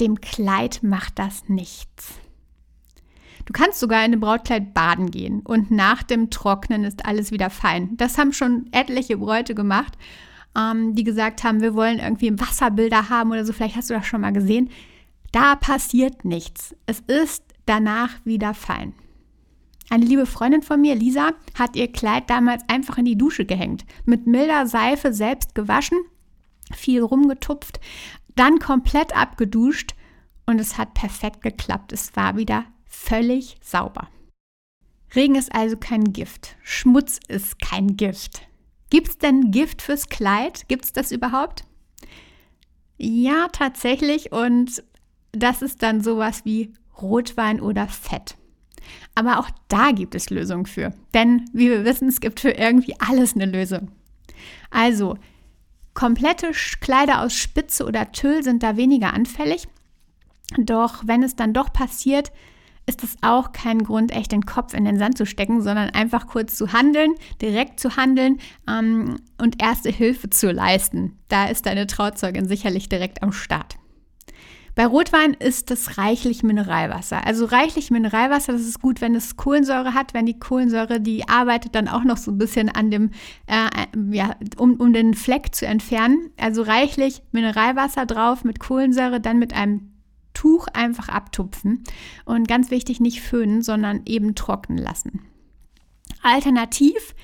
Dem 0.00 0.22
Kleid 0.22 0.82
macht 0.82 1.18
das 1.18 1.50
nichts. 1.50 2.14
Du 3.44 3.52
kannst 3.52 3.78
sogar 3.78 4.06
in 4.06 4.12
dem 4.12 4.20
Brautkleid 4.20 4.72
baden 4.72 5.10
gehen 5.10 5.40
und 5.40 5.70
nach 5.70 6.02
dem 6.02 6.30
Trocknen 6.30 6.84
ist 6.84 7.04
alles 7.04 7.30
wieder 7.30 7.50
fein. 7.50 7.94
Das 7.98 8.16
haben 8.16 8.32
schon 8.32 8.70
etliche 8.72 9.18
Bräute 9.18 9.54
gemacht, 9.54 9.98
ähm, 10.56 10.94
die 10.94 11.04
gesagt 11.04 11.44
haben, 11.44 11.60
wir 11.60 11.74
wollen 11.74 11.98
irgendwie 11.98 12.40
Wasserbilder 12.40 13.10
haben 13.10 13.32
oder 13.32 13.44
so. 13.44 13.52
Vielleicht 13.52 13.76
hast 13.76 13.90
du 13.90 13.94
das 13.94 14.06
schon 14.06 14.22
mal 14.22 14.32
gesehen. 14.32 14.70
Da 15.30 15.56
passiert 15.56 16.24
nichts. 16.24 16.74
Es 16.86 17.00
ist 17.00 17.44
danach 17.66 18.12
wieder 18.24 18.54
fein. 18.54 18.94
Eine 19.90 20.04
liebe 20.06 20.24
Freundin 20.24 20.62
von 20.62 20.80
mir, 20.80 20.94
Lisa, 20.94 21.32
hat 21.58 21.74
ihr 21.74 21.90
Kleid 21.90 22.30
damals 22.30 22.62
einfach 22.68 22.96
in 22.96 23.04
die 23.04 23.18
Dusche 23.18 23.44
gehängt, 23.44 23.84
mit 24.04 24.24
milder 24.26 24.68
Seife 24.68 25.12
selbst 25.12 25.56
gewaschen, 25.56 25.98
viel 26.72 27.02
rumgetupft, 27.02 27.80
dann 28.36 28.60
komplett 28.60 29.16
abgeduscht 29.16 29.94
und 30.46 30.60
es 30.60 30.78
hat 30.78 30.94
perfekt 30.94 31.42
geklappt. 31.42 31.92
Es 31.92 32.14
war 32.14 32.36
wieder 32.36 32.66
völlig 32.86 33.56
sauber. 33.62 34.08
Regen 35.14 35.34
ist 35.34 35.52
also 35.52 35.76
kein 35.76 36.12
Gift. 36.12 36.56
Schmutz 36.62 37.18
ist 37.26 37.60
kein 37.60 37.96
Gift. 37.96 38.42
Gibt 38.90 39.08
es 39.08 39.18
denn 39.18 39.50
Gift 39.50 39.82
fürs 39.82 40.08
Kleid? 40.08 40.68
Gibt 40.68 40.84
es 40.84 40.92
das 40.92 41.10
überhaupt? 41.10 41.64
Ja, 42.96 43.48
tatsächlich. 43.48 44.30
Und 44.30 44.84
das 45.32 45.62
ist 45.62 45.82
dann 45.82 46.00
sowas 46.00 46.44
wie 46.44 46.72
Rotwein 47.00 47.60
oder 47.60 47.88
Fett. 47.88 48.36
Aber 49.14 49.38
auch 49.38 49.50
da 49.68 49.90
gibt 49.92 50.14
es 50.14 50.30
Lösungen 50.30 50.66
für. 50.66 50.92
Denn 51.14 51.44
wie 51.52 51.70
wir 51.70 51.84
wissen, 51.84 52.08
es 52.08 52.20
gibt 52.20 52.40
für 52.40 52.50
irgendwie 52.50 52.94
alles 52.98 53.34
eine 53.34 53.46
Lösung. 53.46 53.90
Also, 54.70 55.16
komplette 55.94 56.52
Kleider 56.80 57.22
aus 57.22 57.34
Spitze 57.34 57.84
oder 57.84 58.12
Tüll 58.12 58.42
sind 58.42 58.62
da 58.62 58.76
weniger 58.76 59.12
anfällig. 59.12 59.68
Doch 60.58 61.02
wenn 61.04 61.22
es 61.22 61.36
dann 61.36 61.52
doch 61.52 61.72
passiert, 61.72 62.32
ist 62.86 63.04
es 63.04 63.16
auch 63.20 63.52
kein 63.52 63.84
Grund, 63.84 64.10
echt 64.10 64.32
den 64.32 64.46
Kopf 64.46 64.74
in 64.74 64.84
den 64.84 64.98
Sand 64.98 65.16
zu 65.16 65.24
stecken, 65.24 65.62
sondern 65.62 65.90
einfach 65.90 66.26
kurz 66.26 66.56
zu 66.56 66.72
handeln, 66.72 67.14
direkt 67.40 67.78
zu 67.78 67.96
handeln 67.96 68.38
ähm, 68.68 69.16
und 69.38 69.62
erste 69.62 69.90
Hilfe 69.90 70.30
zu 70.30 70.50
leisten. 70.50 71.16
Da 71.28 71.46
ist 71.46 71.66
deine 71.66 71.86
Trauzeugin 71.86 72.48
sicherlich 72.48 72.88
direkt 72.88 73.22
am 73.22 73.32
Start. 73.32 73.76
Bei 74.80 74.86
Rotwein 74.86 75.34
ist 75.34 75.70
es 75.70 75.98
reichlich 75.98 76.42
Mineralwasser. 76.42 77.26
Also 77.26 77.44
reichlich 77.44 77.90
Mineralwasser, 77.90 78.54
das 78.54 78.62
ist 78.62 78.80
gut, 78.80 79.02
wenn 79.02 79.14
es 79.14 79.36
Kohlensäure 79.36 79.92
hat, 79.92 80.14
wenn 80.14 80.24
die 80.24 80.38
Kohlensäure, 80.38 81.02
die 81.02 81.28
arbeitet 81.28 81.74
dann 81.74 81.86
auch 81.86 82.02
noch 82.02 82.16
so 82.16 82.30
ein 82.30 82.38
bisschen 82.38 82.70
an 82.70 82.90
dem, 82.90 83.10
äh, 83.46 83.68
ja, 84.10 84.36
um, 84.56 84.80
um 84.80 84.94
den 84.94 85.12
Fleck 85.12 85.54
zu 85.54 85.66
entfernen. 85.66 86.30
Also 86.38 86.62
reichlich 86.62 87.20
Mineralwasser 87.30 88.06
drauf 88.06 88.42
mit 88.42 88.58
Kohlensäure, 88.58 89.20
dann 89.20 89.38
mit 89.38 89.52
einem 89.52 89.92
Tuch 90.32 90.66
einfach 90.72 91.10
abtupfen 91.10 91.84
und 92.24 92.48
ganz 92.48 92.70
wichtig, 92.70 93.00
nicht 93.00 93.20
föhnen, 93.20 93.60
sondern 93.60 94.00
eben 94.06 94.34
trocknen 94.34 94.78
lassen. 94.78 95.20
Alternativ 96.22 97.14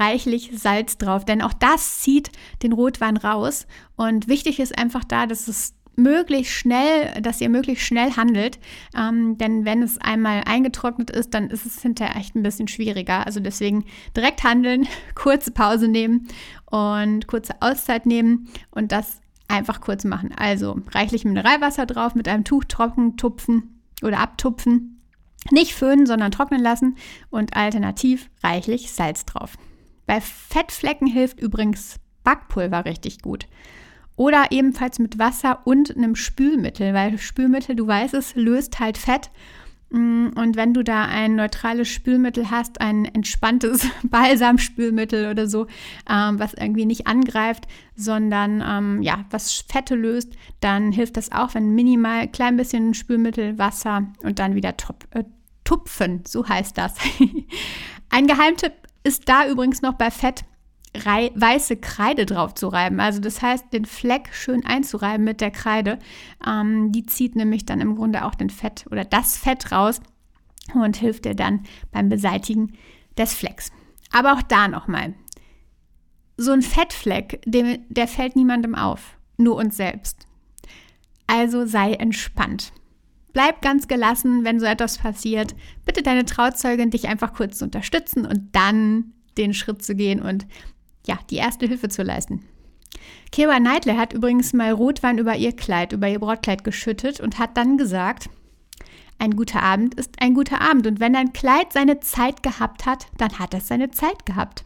reichlich 0.00 0.50
Salz 0.52 0.98
drauf, 0.98 1.24
denn 1.24 1.42
auch 1.42 1.52
das 1.52 2.00
zieht 2.00 2.32
den 2.64 2.72
Rotwein 2.72 3.16
raus. 3.16 3.68
Und 3.94 4.26
wichtig 4.26 4.58
ist 4.58 4.76
einfach 4.76 5.04
da, 5.04 5.28
dass 5.28 5.46
es 5.46 5.74
möglichst 5.96 6.52
schnell, 6.52 7.20
dass 7.20 7.40
ihr 7.40 7.48
möglichst 7.48 7.84
schnell 7.84 8.12
handelt. 8.16 8.58
Ähm, 8.96 9.38
denn 9.38 9.64
wenn 9.64 9.82
es 9.82 9.98
einmal 9.98 10.42
eingetrocknet 10.44 11.10
ist, 11.10 11.34
dann 11.34 11.50
ist 11.50 11.66
es 11.66 11.80
hinterher 11.82 12.16
echt 12.16 12.34
ein 12.34 12.42
bisschen 12.42 12.68
schwieriger. 12.68 13.26
Also 13.26 13.40
deswegen 13.40 13.84
direkt 14.16 14.44
handeln, 14.44 14.86
kurze 15.14 15.50
Pause 15.50 15.88
nehmen 15.88 16.28
und 16.66 17.26
kurze 17.26 17.54
Auszeit 17.60 18.06
nehmen 18.06 18.48
und 18.70 18.92
das 18.92 19.20
einfach 19.48 19.80
kurz 19.80 20.04
machen. 20.04 20.32
Also 20.36 20.80
reichlich 20.90 21.24
Mineralwasser 21.24 21.86
drauf, 21.86 22.14
mit 22.14 22.28
einem 22.28 22.44
Tuch 22.44 22.64
trocken 22.64 23.16
tupfen 23.16 23.80
oder 24.02 24.18
abtupfen. 24.18 25.02
Nicht 25.50 25.74
föhnen, 25.74 26.06
sondern 26.06 26.30
trocknen 26.30 26.62
lassen 26.62 26.96
und 27.30 27.54
alternativ 27.54 28.30
reichlich 28.42 28.92
Salz 28.92 29.26
drauf. 29.26 29.58
Bei 30.06 30.20
Fettflecken 30.20 31.06
hilft 31.06 31.40
übrigens 31.40 31.96
Backpulver 32.24 32.84
richtig 32.86 33.20
gut. 33.20 33.46
Oder 34.16 34.46
ebenfalls 34.50 34.98
mit 34.98 35.18
Wasser 35.18 35.60
und 35.64 35.96
einem 35.96 36.14
Spülmittel, 36.14 36.94
weil 36.94 37.18
Spülmittel, 37.18 37.74
du 37.74 37.86
weißt 37.86 38.14
es, 38.14 38.36
löst 38.36 38.78
halt 38.78 38.96
Fett. 38.96 39.30
Mm, 39.90 40.28
und 40.36 40.56
wenn 40.56 40.72
du 40.72 40.82
da 40.82 41.04
ein 41.04 41.36
neutrales 41.36 41.88
Spülmittel 41.88 42.50
hast, 42.50 42.80
ein 42.80 43.04
entspanntes 43.04 43.88
Balsamspülmittel 44.04 45.30
oder 45.30 45.46
so, 45.46 45.66
ähm, 46.08 46.38
was 46.38 46.54
irgendwie 46.54 46.86
nicht 46.86 47.06
angreift, 47.06 47.66
sondern 47.96 48.62
ähm, 48.66 49.02
ja, 49.02 49.24
was 49.30 49.64
Fette 49.68 49.94
löst, 49.94 50.32
dann 50.60 50.92
hilft 50.92 51.16
das 51.16 51.32
auch, 51.32 51.54
wenn 51.54 51.74
minimal 51.74 52.28
klein 52.28 52.56
bisschen 52.56 52.94
Spülmittel, 52.94 53.58
Wasser 53.58 54.08
und 54.22 54.38
dann 54.38 54.54
wieder 54.54 54.76
top, 54.76 55.06
äh, 55.10 55.24
tupfen, 55.64 56.22
so 56.26 56.48
heißt 56.48 56.76
das. 56.78 56.94
ein 58.10 58.26
Geheimtipp 58.26 58.72
ist 59.02 59.28
da 59.28 59.48
übrigens 59.48 59.82
noch 59.82 59.94
bei 59.94 60.10
Fett, 60.10 60.44
weiße 60.94 61.76
Kreide 61.76 62.26
drauf 62.26 62.54
zu 62.54 62.68
reiben. 62.68 63.00
Also 63.00 63.20
das 63.20 63.42
heißt, 63.42 63.72
den 63.72 63.84
Fleck 63.84 64.30
schön 64.32 64.64
einzureiben 64.64 65.24
mit 65.24 65.40
der 65.40 65.50
Kreide. 65.50 65.98
Ähm, 66.46 66.92
die 66.92 67.04
zieht 67.06 67.36
nämlich 67.36 67.66
dann 67.66 67.80
im 67.80 67.96
Grunde 67.96 68.24
auch 68.24 68.34
den 68.34 68.50
Fett 68.50 68.86
oder 68.90 69.04
das 69.04 69.36
Fett 69.36 69.72
raus 69.72 70.00
und 70.72 70.96
hilft 70.96 71.24
dir 71.24 71.34
dann 71.34 71.64
beim 71.90 72.08
Beseitigen 72.08 72.72
des 73.18 73.34
Flecks. 73.34 73.70
Aber 74.12 74.34
auch 74.34 74.42
da 74.42 74.68
nochmal. 74.68 75.14
So 76.36 76.52
ein 76.52 76.62
Fettfleck, 76.62 77.42
dem, 77.44 77.84
der 77.88 78.08
fällt 78.08 78.36
niemandem 78.36 78.74
auf, 78.74 79.18
nur 79.36 79.56
uns 79.56 79.76
selbst. 79.76 80.26
Also 81.26 81.66
sei 81.66 81.94
entspannt. 81.94 82.72
Bleib 83.32 83.62
ganz 83.62 83.88
gelassen, 83.88 84.44
wenn 84.44 84.60
so 84.60 84.66
etwas 84.66 84.98
passiert. 84.98 85.54
Bitte 85.84 86.02
deine 86.02 86.24
Trauzeugin, 86.24 86.90
dich 86.90 87.08
einfach 87.08 87.34
kurz 87.34 87.58
zu 87.58 87.64
unterstützen 87.64 88.26
und 88.26 88.54
dann 88.54 89.12
den 89.36 89.54
Schritt 89.54 89.84
zu 89.84 89.96
gehen 89.96 90.22
und 90.22 90.46
ja, 91.06 91.18
die 91.30 91.36
erste 91.36 91.66
Hilfe 91.66 91.88
zu 91.88 92.02
leisten. 92.02 92.44
Keira 93.32 93.58
Knightley 93.58 93.96
hat 93.96 94.12
übrigens 94.12 94.52
mal 94.52 94.72
Rotwein 94.72 95.18
über 95.18 95.36
ihr 95.36 95.52
Kleid, 95.52 95.92
über 95.92 96.08
ihr 96.08 96.20
Brautkleid 96.20 96.64
geschüttet 96.64 97.20
und 97.20 97.38
hat 97.38 97.56
dann 97.56 97.76
gesagt, 97.76 98.28
ein 99.18 99.36
guter 99.36 99.62
Abend 99.62 99.94
ist 99.94 100.20
ein 100.20 100.34
guter 100.34 100.60
Abend 100.60 100.86
und 100.86 101.00
wenn 101.00 101.12
dein 101.12 101.32
Kleid 101.32 101.72
seine 101.72 102.00
Zeit 102.00 102.42
gehabt 102.42 102.86
hat, 102.86 103.06
dann 103.16 103.38
hat 103.38 103.54
es 103.54 103.68
seine 103.68 103.90
Zeit 103.90 104.26
gehabt. 104.26 104.64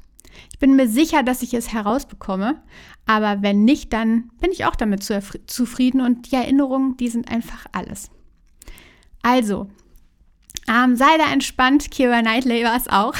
Ich 0.52 0.58
bin 0.58 0.76
mir 0.76 0.88
sicher, 0.88 1.22
dass 1.22 1.42
ich 1.42 1.54
es 1.54 1.72
herausbekomme, 1.72 2.62
aber 3.06 3.42
wenn 3.42 3.64
nicht, 3.64 3.92
dann 3.92 4.30
bin 4.40 4.52
ich 4.52 4.64
auch 4.64 4.76
damit 4.76 5.02
zufrieden 5.02 6.00
und 6.00 6.30
die 6.30 6.36
Erinnerungen, 6.36 6.96
die 6.96 7.08
sind 7.08 7.30
einfach 7.30 7.66
alles. 7.72 8.10
Also, 9.22 9.68
ähm, 10.68 10.96
sei 10.96 11.16
da 11.16 11.32
entspannt, 11.32 11.90
Kira 11.90 12.20
Knightley 12.20 12.64
war 12.64 12.76
es 12.76 12.88
auch. 12.88 13.14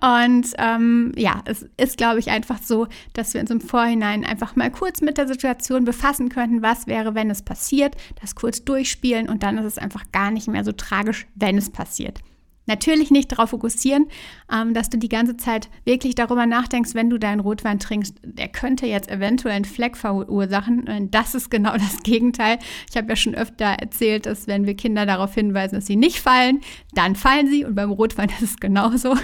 und 0.22 0.46
ähm, 0.58 1.12
ja, 1.16 1.42
es 1.44 1.66
ist, 1.76 1.96
glaube 1.96 2.18
ich, 2.18 2.30
einfach 2.30 2.58
so, 2.62 2.88
dass 3.12 3.34
wir 3.34 3.40
uns 3.40 3.50
im 3.50 3.60
Vorhinein 3.60 4.24
einfach 4.24 4.56
mal 4.56 4.70
kurz 4.70 5.00
mit 5.00 5.18
der 5.18 5.28
Situation 5.28 5.84
befassen 5.84 6.28
könnten, 6.28 6.62
was 6.62 6.86
wäre, 6.86 7.14
wenn 7.14 7.30
es 7.30 7.42
passiert, 7.42 7.96
das 8.20 8.34
kurz 8.34 8.64
durchspielen 8.64 9.28
und 9.28 9.42
dann 9.42 9.58
ist 9.58 9.66
es 9.66 9.78
einfach 9.78 10.04
gar 10.12 10.30
nicht 10.30 10.48
mehr 10.48 10.64
so 10.64 10.72
tragisch, 10.72 11.26
wenn 11.34 11.56
es 11.58 11.70
passiert. 11.70 12.20
Natürlich 12.66 13.10
nicht 13.10 13.32
darauf 13.32 13.50
fokussieren, 13.50 14.06
ähm, 14.52 14.72
dass 14.72 14.88
du 14.88 14.96
die 14.96 15.08
ganze 15.08 15.36
Zeit 15.36 15.68
wirklich 15.84 16.14
darüber 16.14 16.46
nachdenkst, 16.46 16.94
wenn 16.94 17.10
du 17.10 17.18
deinen 17.18 17.40
Rotwein 17.40 17.80
trinkst, 17.80 18.16
der 18.22 18.48
könnte 18.48 18.86
jetzt 18.86 19.10
eventuell 19.10 19.56
einen 19.56 19.64
Fleck 19.64 19.96
verursachen. 19.96 21.08
Das 21.10 21.34
ist 21.34 21.50
genau 21.50 21.72
das 21.72 22.02
Gegenteil. 22.04 22.58
Ich 22.88 22.96
habe 22.96 23.08
ja 23.08 23.16
schon 23.16 23.34
öfter 23.34 23.66
erzählt, 23.66 24.26
dass 24.26 24.46
wenn 24.46 24.64
wir 24.64 24.76
Kinder 24.76 25.06
darauf 25.06 25.34
hinweisen, 25.34 25.74
dass 25.74 25.86
sie 25.86 25.96
nicht 25.96 26.20
fallen, 26.20 26.60
dann 26.94 27.16
fallen 27.16 27.48
sie. 27.48 27.64
Und 27.64 27.74
beim 27.74 27.90
Rotwein 27.90 28.28
ist 28.40 28.42
es 28.42 28.56
genauso. 28.58 29.16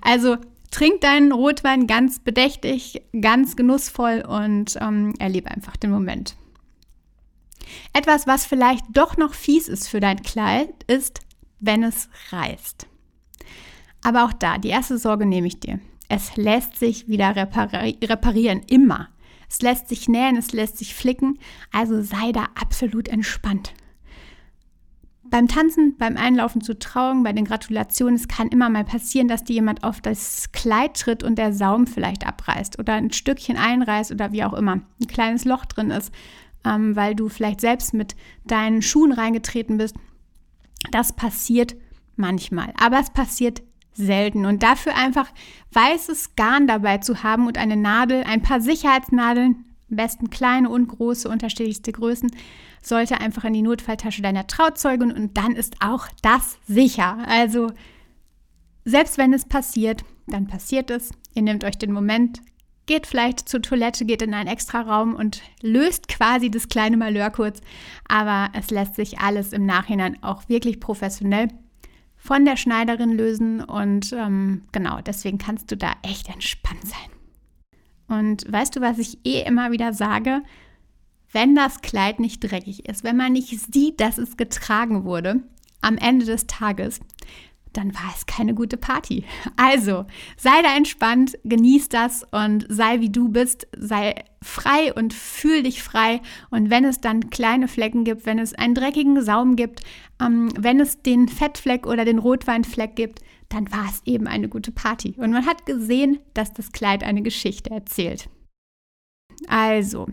Also 0.00 0.36
trink 0.70 1.02
deinen 1.02 1.32
Rotwein 1.32 1.86
ganz 1.86 2.20
bedächtig, 2.20 3.02
ganz 3.20 3.56
genussvoll 3.56 4.24
und 4.26 4.78
ähm, 4.80 5.14
erlebe 5.18 5.50
einfach 5.50 5.76
den 5.76 5.90
Moment. 5.90 6.36
Etwas, 7.92 8.26
was 8.26 8.46
vielleicht 8.46 8.84
doch 8.92 9.18
noch 9.18 9.34
fies 9.34 9.68
ist 9.68 9.88
für 9.88 10.00
dein 10.00 10.22
Kleid, 10.22 10.70
ist 10.86 11.20
wenn 11.60 11.82
es 11.82 12.08
reißt. 12.30 12.86
Aber 14.02 14.24
auch 14.24 14.32
da, 14.32 14.58
die 14.58 14.68
erste 14.68 14.98
Sorge 14.98 15.26
nehme 15.26 15.46
ich 15.46 15.60
dir. 15.60 15.80
Es 16.08 16.36
lässt 16.36 16.76
sich 16.76 17.08
wieder 17.08 17.36
repari 17.36 17.98
reparieren, 18.02 18.62
immer. 18.68 19.08
Es 19.50 19.62
lässt 19.62 19.88
sich 19.88 20.08
nähen, 20.08 20.36
es 20.36 20.52
lässt 20.52 20.78
sich 20.78 20.94
flicken, 20.94 21.38
also 21.72 22.02
sei 22.02 22.32
da 22.32 22.48
absolut 22.54 23.08
entspannt. 23.08 23.74
beim 25.30 25.48
Tanzen, 25.48 25.96
beim 25.98 26.16
Einlaufen 26.16 26.60
zu 26.60 26.78
Trauung, 26.78 27.22
bei 27.22 27.32
den 27.32 27.44
Gratulationen, 27.44 28.14
es 28.14 28.28
kann 28.28 28.48
immer 28.48 28.68
mal 28.70 28.84
passieren, 28.84 29.28
dass 29.28 29.44
dir 29.44 29.54
jemand 29.54 29.84
auf 29.84 30.00
das 30.00 30.52
Kleid 30.52 30.98
tritt 30.98 31.22
und 31.22 31.36
der 31.36 31.52
Saum 31.52 31.86
vielleicht 31.86 32.26
abreißt 32.26 32.78
oder 32.78 32.94
ein 32.94 33.12
Stückchen 33.12 33.56
einreißt 33.56 34.10
oder 34.12 34.32
wie 34.32 34.44
auch 34.44 34.54
immer, 34.54 34.80
ein 35.00 35.06
kleines 35.06 35.44
Loch 35.44 35.64
drin 35.66 35.90
ist, 35.90 36.12
ähm, 36.64 36.96
weil 36.96 37.14
du 37.14 37.28
vielleicht 37.28 37.60
selbst 37.60 37.94
mit 37.94 38.16
deinen 38.44 38.82
Schuhen 38.82 39.12
reingetreten 39.12 39.78
bist. 39.78 39.96
Das 40.90 41.12
passiert 41.12 41.76
manchmal, 42.16 42.72
aber 42.78 42.98
es 42.98 43.10
passiert 43.10 43.62
selten. 43.92 44.46
Und 44.46 44.62
dafür 44.62 44.94
einfach 44.94 45.28
weißes 45.72 46.36
Garn 46.36 46.66
dabei 46.66 46.98
zu 46.98 47.22
haben 47.22 47.46
und 47.46 47.58
eine 47.58 47.76
Nadel, 47.76 48.24
ein 48.24 48.42
paar 48.42 48.60
Sicherheitsnadeln, 48.60 49.64
am 49.90 49.96
besten 49.96 50.30
kleine 50.30 50.70
und 50.70 50.88
große, 50.88 51.28
unterschiedlichste 51.28 51.92
Größen, 51.92 52.30
sollte 52.82 53.20
einfach 53.20 53.44
in 53.44 53.54
die 53.54 53.62
Notfalltasche 53.62 54.22
deiner 54.22 54.46
Trauzeugin 54.46 55.12
und 55.12 55.36
dann 55.36 55.56
ist 55.56 55.76
auch 55.80 56.06
das 56.22 56.58
sicher. 56.66 57.18
Also 57.26 57.72
selbst 58.84 59.18
wenn 59.18 59.32
es 59.32 59.44
passiert, 59.44 60.04
dann 60.26 60.46
passiert 60.46 60.90
es. 60.90 61.10
Ihr 61.34 61.42
nehmt 61.42 61.64
euch 61.64 61.76
den 61.76 61.92
Moment, 61.92 62.40
geht 62.88 63.06
vielleicht 63.06 63.48
zur 63.48 63.62
Toilette, 63.62 64.04
geht 64.04 64.22
in 64.22 64.34
einen 64.34 64.48
extra 64.48 64.80
Raum 64.80 65.14
und 65.14 65.42
löst 65.62 66.08
quasi 66.08 66.50
das 66.50 66.68
kleine 66.68 66.96
Malheur 66.96 67.30
kurz. 67.30 67.60
Aber 68.08 68.50
es 68.58 68.70
lässt 68.70 68.96
sich 68.96 69.20
alles 69.20 69.52
im 69.52 69.64
Nachhinein 69.64 70.20
auch 70.22 70.48
wirklich 70.48 70.80
professionell 70.80 71.48
von 72.16 72.44
der 72.44 72.56
Schneiderin 72.56 73.12
lösen 73.12 73.62
und 73.62 74.12
ähm, 74.12 74.62
genau, 74.72 75.00
deswegen 75.00 75.38
kannst 75.38 75.70
du 75.70 75.76
da 75.76 75.92
echt 76.02 76.28
entspannt 76.28 76.84
sein. 76.84 78.18
Und 78.18 78.50
weißt 78.50 78.74
du, 78.74 78.80
was 78.80 78.98
ich 78.98 79.24
eh 79.24 79.42
immer 79.42 79.70
wieder 79.70 79.92
sage? 79.92 80.42
Wenn 81.30 81.54
das 81.54 81.82
Kleid 81.82 82.18
nicht 82.18 82.40
dreckig 82.40 82.88
ist, 82.88 83.04
wenn 83.04 83.16
man 83.16 83.34
nicht 83.34 83.72
sieht, 83.72 84.00
dass 84.00 84.18
es 84.18 84.36
getragen 84.36 85.04
wurde, 85.04 85.42
am 85.80 85.96
Ende 85.96 86.26
des 86.26 86.46
Tages, 86.46 87.00
dann 87.72 87.94
war 87.94 88.12
es 88.14 88.26
keine 88.26 88.54
gute 88.54 88.76
Party. 88.76 89.24
Also, 89.56 90.06
sei 90.36 90.62
da 90.62 90.76
entspannt, 90.76 91.38
genieß 91.44 91.88
das 91.88 92.24
und 92.30 92.66
sei 92.68 93.00
wie 93.00 93.10
du 93.10 93.28
bist, 93.28 93.66
sei 93.76 94.14
frei 94.42 94.92
und 94.94 95.12
fühl 95.12 95.62
dich 95.62 95.82
frei. 95.82 96.20
Und 96.50 96.70
wenn 96.70 96.84
es 96.84 97.00
dann 97.00 97.30
kleine 97.30 97.68
Flecken 97.68 98.04
gibt, 98.04 98.26
wenn 98.26 98.38
es 98.38 98.54
einen 98.54 98.74
dreckigen 98.74 99.22
Saum 99.22 99.56
gibt, 99.56 99.80
ähm, 100.20 100.50
wenn 100.58 100.80
es 100.80 101.02
den 101.02 101.28
Fettfleck 101.28 101.86
oder 101.86 102.04
den 102.04 102.18
Rotweinfleck 102.18 102.96
gibt, 102.96 103.20
dann 103.48 103.70
war 103.72 103.86
es 103.88 104.02
eben 104.04 104.26
eine 104.26 104.48
gute 104.48 104.72
Party. 104.72 105.14
Und 105.16 105.32
man 105.32 105.46
hat 105.46 105.66
gesehen, 105.66 106.20
dass 106.34 106.52
das 106.52 106.72
Kleid 106.72 107.02
eine 107.02 107.22
Geschichte 107.22 107.70
erzählt. 107.70 108.28
Also, 109.46 110.06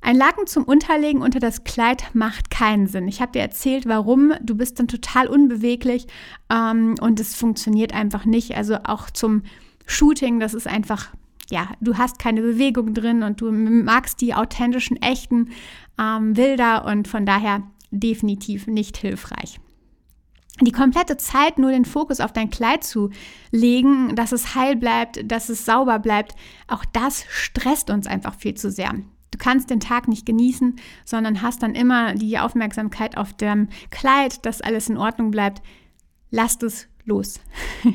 ein 0.00 0.16
Laken 0.16 0.46
zum 0.46 0.64
Unterlegen 0.64 1.22
unter 1.22 1.40
das 1.40 1.64
Kleid 1.64 2.14
macht 2.14 2.50
keinen 2.50 2.86
Sinn. 2.86 3.08
Ich 3.08 3.20
habe 3.20 3.32
dir 3.32 3.42
erzählt, 3.42 3.86
warum. 3.86 4.34
Du 4.40 4.54
bist 4.54 4.78
dann 4.78 4.88
total 4.88 5.26
unbeweglich 5.26 6.06
ähm, 6.48 6.94
und 7.00 7.18
es 7.18 7.34
funktioniert 7.34 7.92
einfach 7.92 8.24
nicht. 8.24 8.56
Also 8.56 8.76
auch 8.84 9.10
zum 9.10 9.42
Shooting, 9.86 10.38
das 10.38 10.54
ist 10.54 10.68
einfach, 10.68 11.08
ja, 11.50 11.68
du 11.80 11.96
hast 11.96 12.18
keine 12.18 12.42
Bewegung 12.42 12.94
drin 12.94 13.22
und 13.22 13.40
du 13.40 13.50
magst 13.50 14.20
die 14.20 14.34
authentischen, 14.34 15.00
echten 15.02 15.50
ähm, 15.98 16.34
Bilder 16.34 16.84
und 16.84 17.08
von 17.08 17.26
daher 17.26 17.62
definitiv 17.90 18.66
nicht 18.66 18.96
hilfreich. 18.96 19.58
Die 20.60 20.72
komplette 20.72 21.18
Zeit 21.18 21.58
nur 21.58 21.70
den 21.70 21.84
Fokus 21.84 22.20
auf 22.20 22.32
dein 22.32 22.48
Kleid 22.48 22.82
zu 22.82 23.10
legen, 23.50 24.14
dass 24.16 24.32
es 24.32 24.54
heil 24.54 24.74
bleibt, 24.74 25.30
dass 25.30 25.50
es 25.50 25.66
sauber 25.66 25.98
bleibt, 25.98 26.34
auch 26.66 26.84
das 26.92 27.24
stresst 27.28 27.90
uns 27.90 28.06
einfach 28.06 28.34
viel 28.34 28.54
zu 28.54 28.70
sehr. 28.70 28.94
Du 29.36 29.44
kannst 29.44 29.68
den 29.68 29.80
Tag 29.80 30.08
nicht 30.08 30.24
genießen, 30.24 30.76
sondern 31.04 31.42
hast 31.42 31.62
dann 31.62 31.74
immer 31.74 32.14
die 32.14 32.38
Aufmerksamkeit 32.38 33.18
auf 33.18 33.34
dem 33.34 33.68
Kleid, 33.90 34.46
dass 34.46 34.62
alles 34.62 34.88
in 34.88 34.96
Ordnung 34.96 35.30
bleibt. 35.30 35.60
Lass 36.30 36.62
es 36.62 36.88
los. 37.04 37.38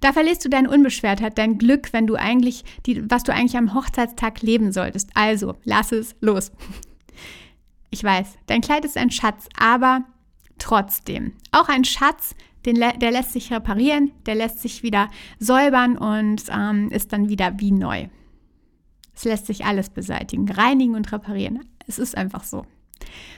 da 0.00 0.14
verlierst 0.14 0.46
du 0.46 0.48
deine 0.48 0.70
Unbeschwertheit, 0.70 1.36
dein 1.36 1.58
Glück, 1.58 1.92
wenn 1.92 2.06
du 2.06 2.14
eigentlich, 2.14 2.64
die, 2.86 3.04
was 3.10 3.22
du 3.22 3.34
eigentlich 3.34 3.58
am 3.58 3.74
Hochzeitstag 3.74 4.40
leben 4.40 4.72
solltest. 4.72 5.10
Also, 5.12 5.56
lass 5.64 5.92
es 5.92 6.16
los. 6.20 6.52
Ich 7.88 8.02
weiß, 8.02 8.36
dein 8.46 8.62
Kleid 8.62 8.84
ist 8.84 8.98
ein 8.98 9.12
Schatz, 9.12 9.48
aber 9.56 10.04
trotzdem. 10.58 11.34
Auch 11.52 11.68
ein 11.68 11.84
Schatz, 11.84 12.34
den, 12.66 12.74
der 12.74 13.10
lässt 13.10 13.32
sich 13.32 13.52
reparieren, 13.52 14.10
der 14.26 14.34
lässt 14.34 14.60
sich 14.60 14.82
wieder 14.82 15.08
säubern 15.38 15.96
und 15.96 16.42
ähm, 16.50 16.90
ist 16.90 17.12
dann 17.12 17.28
wieder 17.28 17.58
wie 17.58 17.70
neu. 17.70 18.08
Es 19.16 19.24
lässt 19.24 19.46
sich 19.46 19.64
alles 19.64 19.88
beseitigen, 19.90 20.48
reinigen 20.48 20.94
und 20.94 21.10
reparieren. 21.10 21.64
Es 21.86 21.98
ist 21.98 22.16
einfach 22.16 22.44
so. 22.44 22.66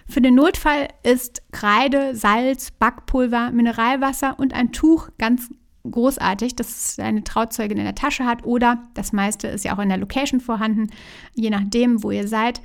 Für 0.08 0.20
den 0.20 0.34
Notfall 0.34 0.88
ist 1.02 1.42
Kreide, 1.52 2.14
Salz, 2.14 2.70
Backpulver, 2.72 3.52
Mineralwasser 3.52 4.38
und 4.38 4.54
ein 4.54 4.72
Tuch 4.72 5.08
ganz 5.18 5.50
großartig, 5.88 6.56
dass 6.56 6.98
eine 6.98 7.24
Trauzeugin 7.24 7.78
in 7.78 7.84
der 7.84 7.94
Tasche 7.94 8.26
hat 8.26 8.44
oder 8.44 8.82
das 8.94 9.12
meiste 9.12 9.48
ist 9.48 9.64
ja 9.64 9.74
auch 9.74 9.82
in 9.82 9.88
der 9.88 9.98
Location 9.98 10.40
vorhanden. 10.40 10.88
Je 11.34 11.50
nachdem, 11.50 12.02
wo 12.02 12.10
ihr 12.10 12.26
seid, 12.26 12.60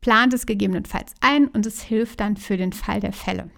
plant 0.00 0.32
es 0.32 0.46
gegebenenfalls 0.46 1.14
ein 1.20 1.48
und 1.48 1.66
es 1.66 1.82
hilft 1.82 2.20
dann 2.20 2.36
für 2.36 2.56
den 2.56 2.72
Fall 2.72 3.00
der 3.00 3.12
Fälle. 3.12 3.50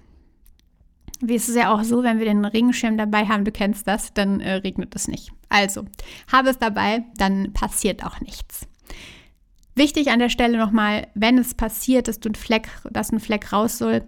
Wie 1.21 1.35
ist 1.35 1.49
es 1.49 1.57
ja 1.57 1.73
auch 1.73 1.85
so, 1.85 2.03
wenn 2.03 2.19
wir 2.19 2.27
den 2.27 2.45
Regenschirm 2.45 2.99
dabei 2.99 3.27
haben, 3.27 3.45
du 3.45 3.53
kennst 3.53 3.87
das, 3.87 4.13
dann 4.15 4.41
äh, 4.41 4.55
regnet 4.55 4.95
es 4.95 5.09
nicht. 5.09 5.31
Also, 5.49 5.85
habe 6.31 6.51
es 6.51 6.59
dabei, 6.59 7.05
dann 7.17 7.53
passiert 7.53 8.05
auch 8.05 8.21
nichts. 8.21 8.67
Wichtig 9.75 10.11
an 10.11 10.21
der 10.21 10.29
Stelle 10.29 10.59
nochmal, 10.59 11.09
wenn 11.15 11.37
es 11.39 11.55
passiert, 11.55 12.07
dass, 12.07 12.21
du 12.21 12.31
ein 12.31 12.35
Fleck, 12.35 12.69
dass 12.91 13.13
ein 13.13 13.21
Fleck 13.21 13.53
raus 13.53 13.79
soll 13.79 14.05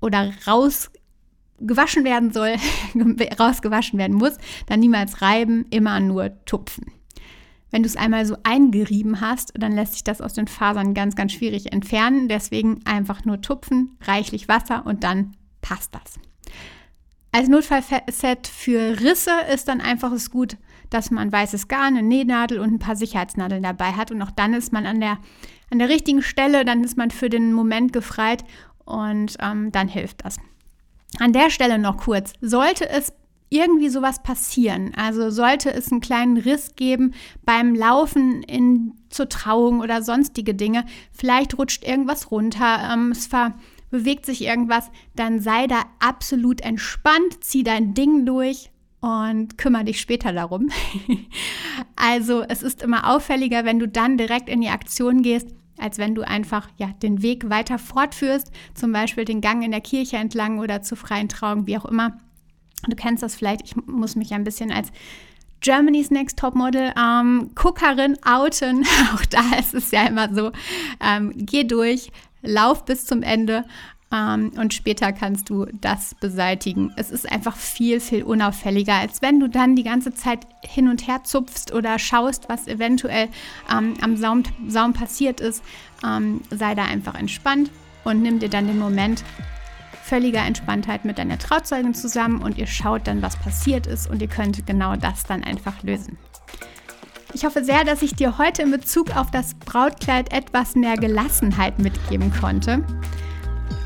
oder 0.00 0.32
raus 0.46 0.90
gewaschen 1.58 2.04
werden 2.04 2.32
soll, 2.32 2.56
rausgewaschen 3.38 3.98
werden 3.98 4.16
muss, 4.16 4.36
dann 4.66 4.80
niemals 4.80 5.22
reiben, 5.22 5.64
immer 5.70 6.00
nur 6.00 6.44
tupfen. 6.44 6.92
Wenn 7.70 7.82
du 7.82 7.88
es 7.88 7.96
einmal 7.96 8.24
so 8.26 8.36
eingerieben 8.42 9.20
hast, 9.20 9.52
dann 9.54 9.72
lässt 9.72 9.94
sich 9.94 10.04
das 10.04 10.20
aus 10.20 10.34
den 10.34 10.48
Fasern 10.48 10.94
ganz, 10.94 11.16
ganz 11.16 11.32
schwierig 11.32 11.72
entfernen. 11.72 12.28
Deswegen 12.28 12.80
einfach 12.84 13.24
nur 13.24 13.40
tupfen, 13.40 13.98
reichlich 14.02 14.48
Wasser 14.48 14.86
und 14.86 15.02
dann 15.02 15.36
passt 15.62 15.94
das. 15.94 16.20
Als 17.32 17.48
Notfallset 17.48 18.46
für 18.46 19.00
Risse 19.00 19.32
ist 19.52 19.68
dann 19.68 19.80
einfach 19.80 20.12
es 20.12 20.30
gut, 20.30 20.56
dass 20.96 21.10
man 21.10 21.30
weißes 21.30 21.68
Garn, 21.68 21.96
eine 21.96 22.02
Nähnadel 22.02 22.58
und 22.58 22.72
ein 22.72 22.78
paar 22.78 22.96
Sicherheitsnadeln 22.96 23.62
dabei 23.62 23.92
hat. 23.92 24.10
Und 24.10 24.22
auch 24.22 24.30
dann 24.30 24.54
ist 24.54 24.72
man 24.72 24.86
an 24.86 24.98
der, 24.98 25.18
an 25.70 25.78
der 25.78 25.90
richtigen 25.90 26.22
Stelle, 26.22 26.64
dann 26.64 26.82
ist 26.82 26.96
man 26.96 27.10
für 27.10 27.28
den 27.28 27.52
Moment 27.52 27.92
gefreit 27.92 28.44
und 28.86 29.36
ähm, 29.40 29.70
dann 29.72 29.88
hilft 29.88 30.24
das. 30.24 30.38
An 31.18 31.34
der 31.34 31.50
Stelle 31.50 31.78
noch 31.78 31.98
kurz, 31.98 32.32
sollte 32.40 32.88
es 32.88 33.12
irgendwie 33.48 33.90
sowas 33.90 34.22
passieren, 34.22 34.92
also 34.96 35.30
sollte 35.30 35.72
es 35.72 35.92
einen 35.92 36.00
kleinen 36.00 36.36
Riss 36.36 36.74
geben 36.74 37.14
beim 37.44 37.74
Laufen 37.76 38.42
in, 38.42 38.94
zur 39.08 39.28
Trauung 39.28 39.80
oder 39.80 40.02
sonstige 40.02 40.54
Dinge, 40.54 40.84
vielleicht 41.12 41.56
rutscht 41.56 41.84
irgendwas 41.84 42.32
runter, 42.32 42.90
ähm, 42.92 43.12
es 43.12 43.28
bewegt 43.90 44.26
sich 44.26 44.42
irgendwas, 44.42 44.90
dann 45.14 45.40
sei 45.40 45.68
da 45.68 45.84
absolut 46.00 46.60
entspannt, 46.60 47.44
zieh 47.44 47.62
dein 47.62 47.94
Ding 47.94 48.26
durch 48.26 48.70
und 49.00 49.58
kümmere 49.58 49.84
dich 49.84 50.00
später 50.00 50.32
darum. 50.32 50.70
also 51.96 52.42
es 52.48 52.62
ist 52.62 52.82
immer 52.82 53.14
auffälliger, 53.14 53.64
wenn 53.64 53.78
du 53.78 53.88
dann 53.88 54.18
direkt 54.18 54.48
in 54.48 54.60
die 54.60 54.68
Aktion 54.68 55.22
gehst, 55.22 55.48
als 55.78 55.98
wenn 55.98 56.14
du 56.14 56.22
einfach 56.26 56.68
ja, 56.76 56.88
den 57.02 57.22
Weg 57.22 57.50
weiter 57.50 57.78
fortführst, 57.78 58.50
zum 58.74 58.92
Beispiel 58.92 59.24
den 59.24 59.40
Gang 59.40 59.62
in 59.62 59.70
der 59.70 59.80
Kirche 59.80 60.16
entlang 60.16 60.58
oder 60.58 60.82
zur 60.82 60.96
freien 60.96 61.28
Trauung, 61.28 61.66
wie 61.66 61.76
auch 61.76 61.84
immer. 61.84 62.18
Du 62.88 62.96
kennst 62.96 63.22
das 63.22 63.34
vielleicht, 63.34 63.62
ich 63.64 63.76
muss 63.86 64.16
mich 64.16 64.32
ein 64.32 64.44
bisschen 64.44 64.70
als 64.70 64.90
Germany's 65.60 66.10
Next 66.10 66.38
Topmodel 66.38 66.92
ähm, 66.98 67.50
Cookerin 67.56 68.16
outen. 68.24 68.86
Auch 69.14 69.24
da 69.26 69.56
ist 69.58 69.74
es 69.74 69.90
ja 69.90 70.06
immer 70.06 70.32
so, 70.32 70.52
ähm, 71.00 71.32
geh 71.34 71.64
durch, 71.64 72.10
lauf 72.42 72.84
bis 72.84 73.06
zum 73.06 73.22
Ende 73.22 73.64
ähm, 74.12 74.52
und 74.56 74.72
später 74.72 75.12
kannst 75.12 75.50
du 75.50 75.66
das 75.80 76.14
beseitigen. 76.14 76.92
Es 76.96 77.10
ist 77.10 77.30
einfach 77.30 77.56
viel, 77.56 78.00
viel 78.00 78.22
unauffälliger, 78.22 78.94
als 78.94 79.20
wenn 79.20 79.40
du 79.40 79.48
dann 79.48 79.74
die 79.74 79.82
ganze 79.82 80.14
Zeit 80.14 80.46
hin 80.62 80.88
und 80.88 81.08
her 81.08 81.24
zupfst 81.24 81.72
oder 81.72 81.98
schaust, 81.98 82.48
was 82.48 82.68
eventuell 82.68 83.28
ähm, 83.70 83.94
am 84.00 84.16
Saum, 84.16 84.44
Saum, 84.68 84.92
passiert 84.92 85.40
ist. 85.40 85.62
Ähm, 86.06 86.40
sei 86.50 86.74
da 86.74 86.84
einfach 86.84 87.14
entspannt 87.14 87.70
und 88.04 88.22
nimm 88.22 88.38
dir 88.38 88.48
dann 88.48 88.68
den 88.68 88.78
Moment 88.78 89.24
völliger 90.04 90.44
Entspanntheit 90.46 91.04
mit 91.04 91.18
deiner 91.18 91.38
Trauzeugin 91.38 91.92
zusammen 91.92 92.40
und 92.40 92.58
ihr 92.58 92.68
schaut 92.68 93.08
dann, 93.08 93.22
was 93.22 93.36
passiert 93.36 93.88
ist 93.88 94.08
und 94.08 94.22
ihr 94.22 94.28
könnt 94.28 94.64
genau 94.66 94.94
das 94.94 95.24
dann 95.24 95.42
einfach 95.42 95.82
lösen. 95.82 96.16
Ich 97.32 97.44
hoffe 97.44 97.64
sehr, 97.64 97.84
dass 97.84 98.02
ich 98.02 98.14
dir 98.14 98.38
heute 98.38 98.62
in 98.62 98.70
Bezug 98.70 99.16
auf 99.16 99.32
das 99.32 99.54
Brautkleid 99.54 100.32
etwas 100.32 100.76
mehr 100.76 100.96
Gelassenheit 100.96 101.80
mitgeben 101.80 102.32
konnte. 102.32 102.84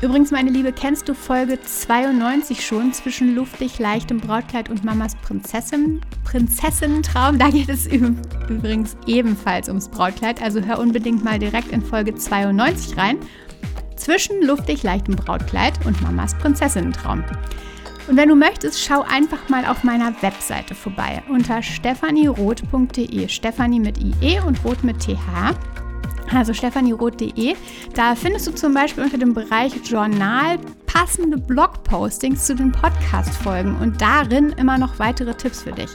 Übrigens, 0.01 0.31
meine 0.31 0.49
Liebe, 0.49 0.71
kennst 0.71 1.07
du 1.07 1.13
Folge 1.13 1.59
92 1.61 2.65
schon 2.65 2.91
zwischen 2.91 3.35
luftig, 3.35 3.77
leichtem 3.77 4.19
Brautkleid 4.19 4.69
und 4.69 4.83
Mamas 4.83 5.15
Prinzessin? 5.17 6.01
Prinzessinnen-Traum? 6.23 7.37
Da 7.37 7.49
geht 7.49 7.69
es 7.69 7.85
übrigens 7.85 8.97
ebenfalls 9.05 9.67
ums 9.67 9.87
Brautkleid. 9.89 10.41
Also 10.41 10.61
hör 10.61 10.79
unbedingt 10.79 11.23
mal 11.23 11.37
direkt 11.37 11.71
in 11.71 11.83
Folge 11.83 12.15
92 12.15 12.97
rein. 12.97 13.17
zwischen 13.95 14.41
luftig 14.41 14.81
leichtem 14.81 15.15
Brautkleid 15.15 15.85
und 15.85 16.01
Mamas 16.01 16.35
Prinzessinnentraum. 16.35 17.23
Und 18.07 18.17
wenn 18.17 18.29
du 18.29 18.35
möchtest, 18.35 18.83
schau 18.83 19.01
einfach 19.01 19.47
mal 19.49 19.65
auf 19.65 19.83
meiner 19.83 20.13
Webseite 20.21 20.73
vorbei 20.73 21.21
unter 21.29 21.61
stephanieroth.de. 21.61 23.27
Stephanie 23.27 23.79
mit 23.79 23.99
IE 23.99 24.39
und 24.45 24.63
Roth 24.65 24.83
mit 24.83 24.99
TH. 24.99 25.53
Also 26.33 26.53
stephanieroth.de. 26.53 27.55
Da 27.93 28.15
findest 28.15 28.47
du 28.47 28.51
zum 28.51 28.73
Beispiel 28.73 29.03
unter 29.03 29.17
dem 29.17 29.33
Bereich 29.33 29.73
Journal 29.83 30.59
passende 30.85 31.37
Blogpostings 31.37 32.45
zu 32.45 32.55
den 32.55 32.71
Podcast-Folgen 32.71 33.77
und 33.77 34.01
darin 34.01 34.51
immer 34.53 34.77
noch 34.77 34.99
weitere 34.99 35.33
Tipps 35.33 35.63
für 35.63 35.71
dich. 35.71 35.89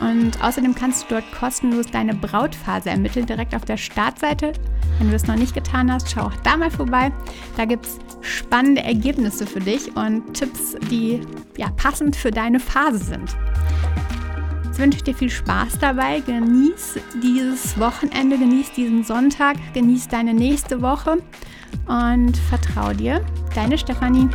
Und 0.00 0.42
außerdem 0.42 0.74
kannst 0.74 1.04
du 1.04 1.14
dort 1.14 1.32
kostenlos 1.32 1.86
deine 1.86 2.14
Brautphase 2.14 2.90
ermitteln, 2.90 3.26
direkt 3.26 3.54
auf 3.54 3.64
der 3.64 3.76
Startseite. 3.76 4.52
Wenn 4.98 5.08
du 5.08 5.12
das 5.12 5.26
noch 5.26 5.36
nicht 5.36 5.54
getan 5.54 5.92
hast, 5.92 6.10
schau 6.10 6.22
auch 6.22 6.36
da 6.44 6.56
mal 6.56 6.70
vorbei. 6.70 7.12
Da 7.56 7.64
gibt 7.64 7.86
es 7.86 7.98
spannende 8.20 8.82
Ergebnisse 8.82 9.46
für 9.46 9.60
dich 9.60 9.96
und 9.96 10.34
Tipps, 10.34 10.76
die 10.90 11.20
ja, 11.56 11.70
passend 11.76 12.14
für 12.14 12.30
deine 12.30 12.60
Phase 12.60 12.98
sind. 12.98 13.36
Jetzt 14.78 14.84
wünsche 14.84 14.98
ich 14.98 15.02
dir 15.02 15.14
viel 15.16 15.30
Spaß 15.30 15.80
dabei. 15.80 16.20
Genieß 16.20 17.00
dieses 17.20 17.80
Wochenende, 17.80 18.38
genieß 18.38 18.70
diesen 18.76 19.02
Sonntag, 19.02 19.56
genieß 19.74 20.06
deine 20.06 20.32
nächste 20.32 20.80
Woche 20.80 21.16
und 21.88 22.36
vertrau 22.36 22.92
dir. 22.92 23.20
Deine 23.56 23.76
Stefanie. 23.76 24.28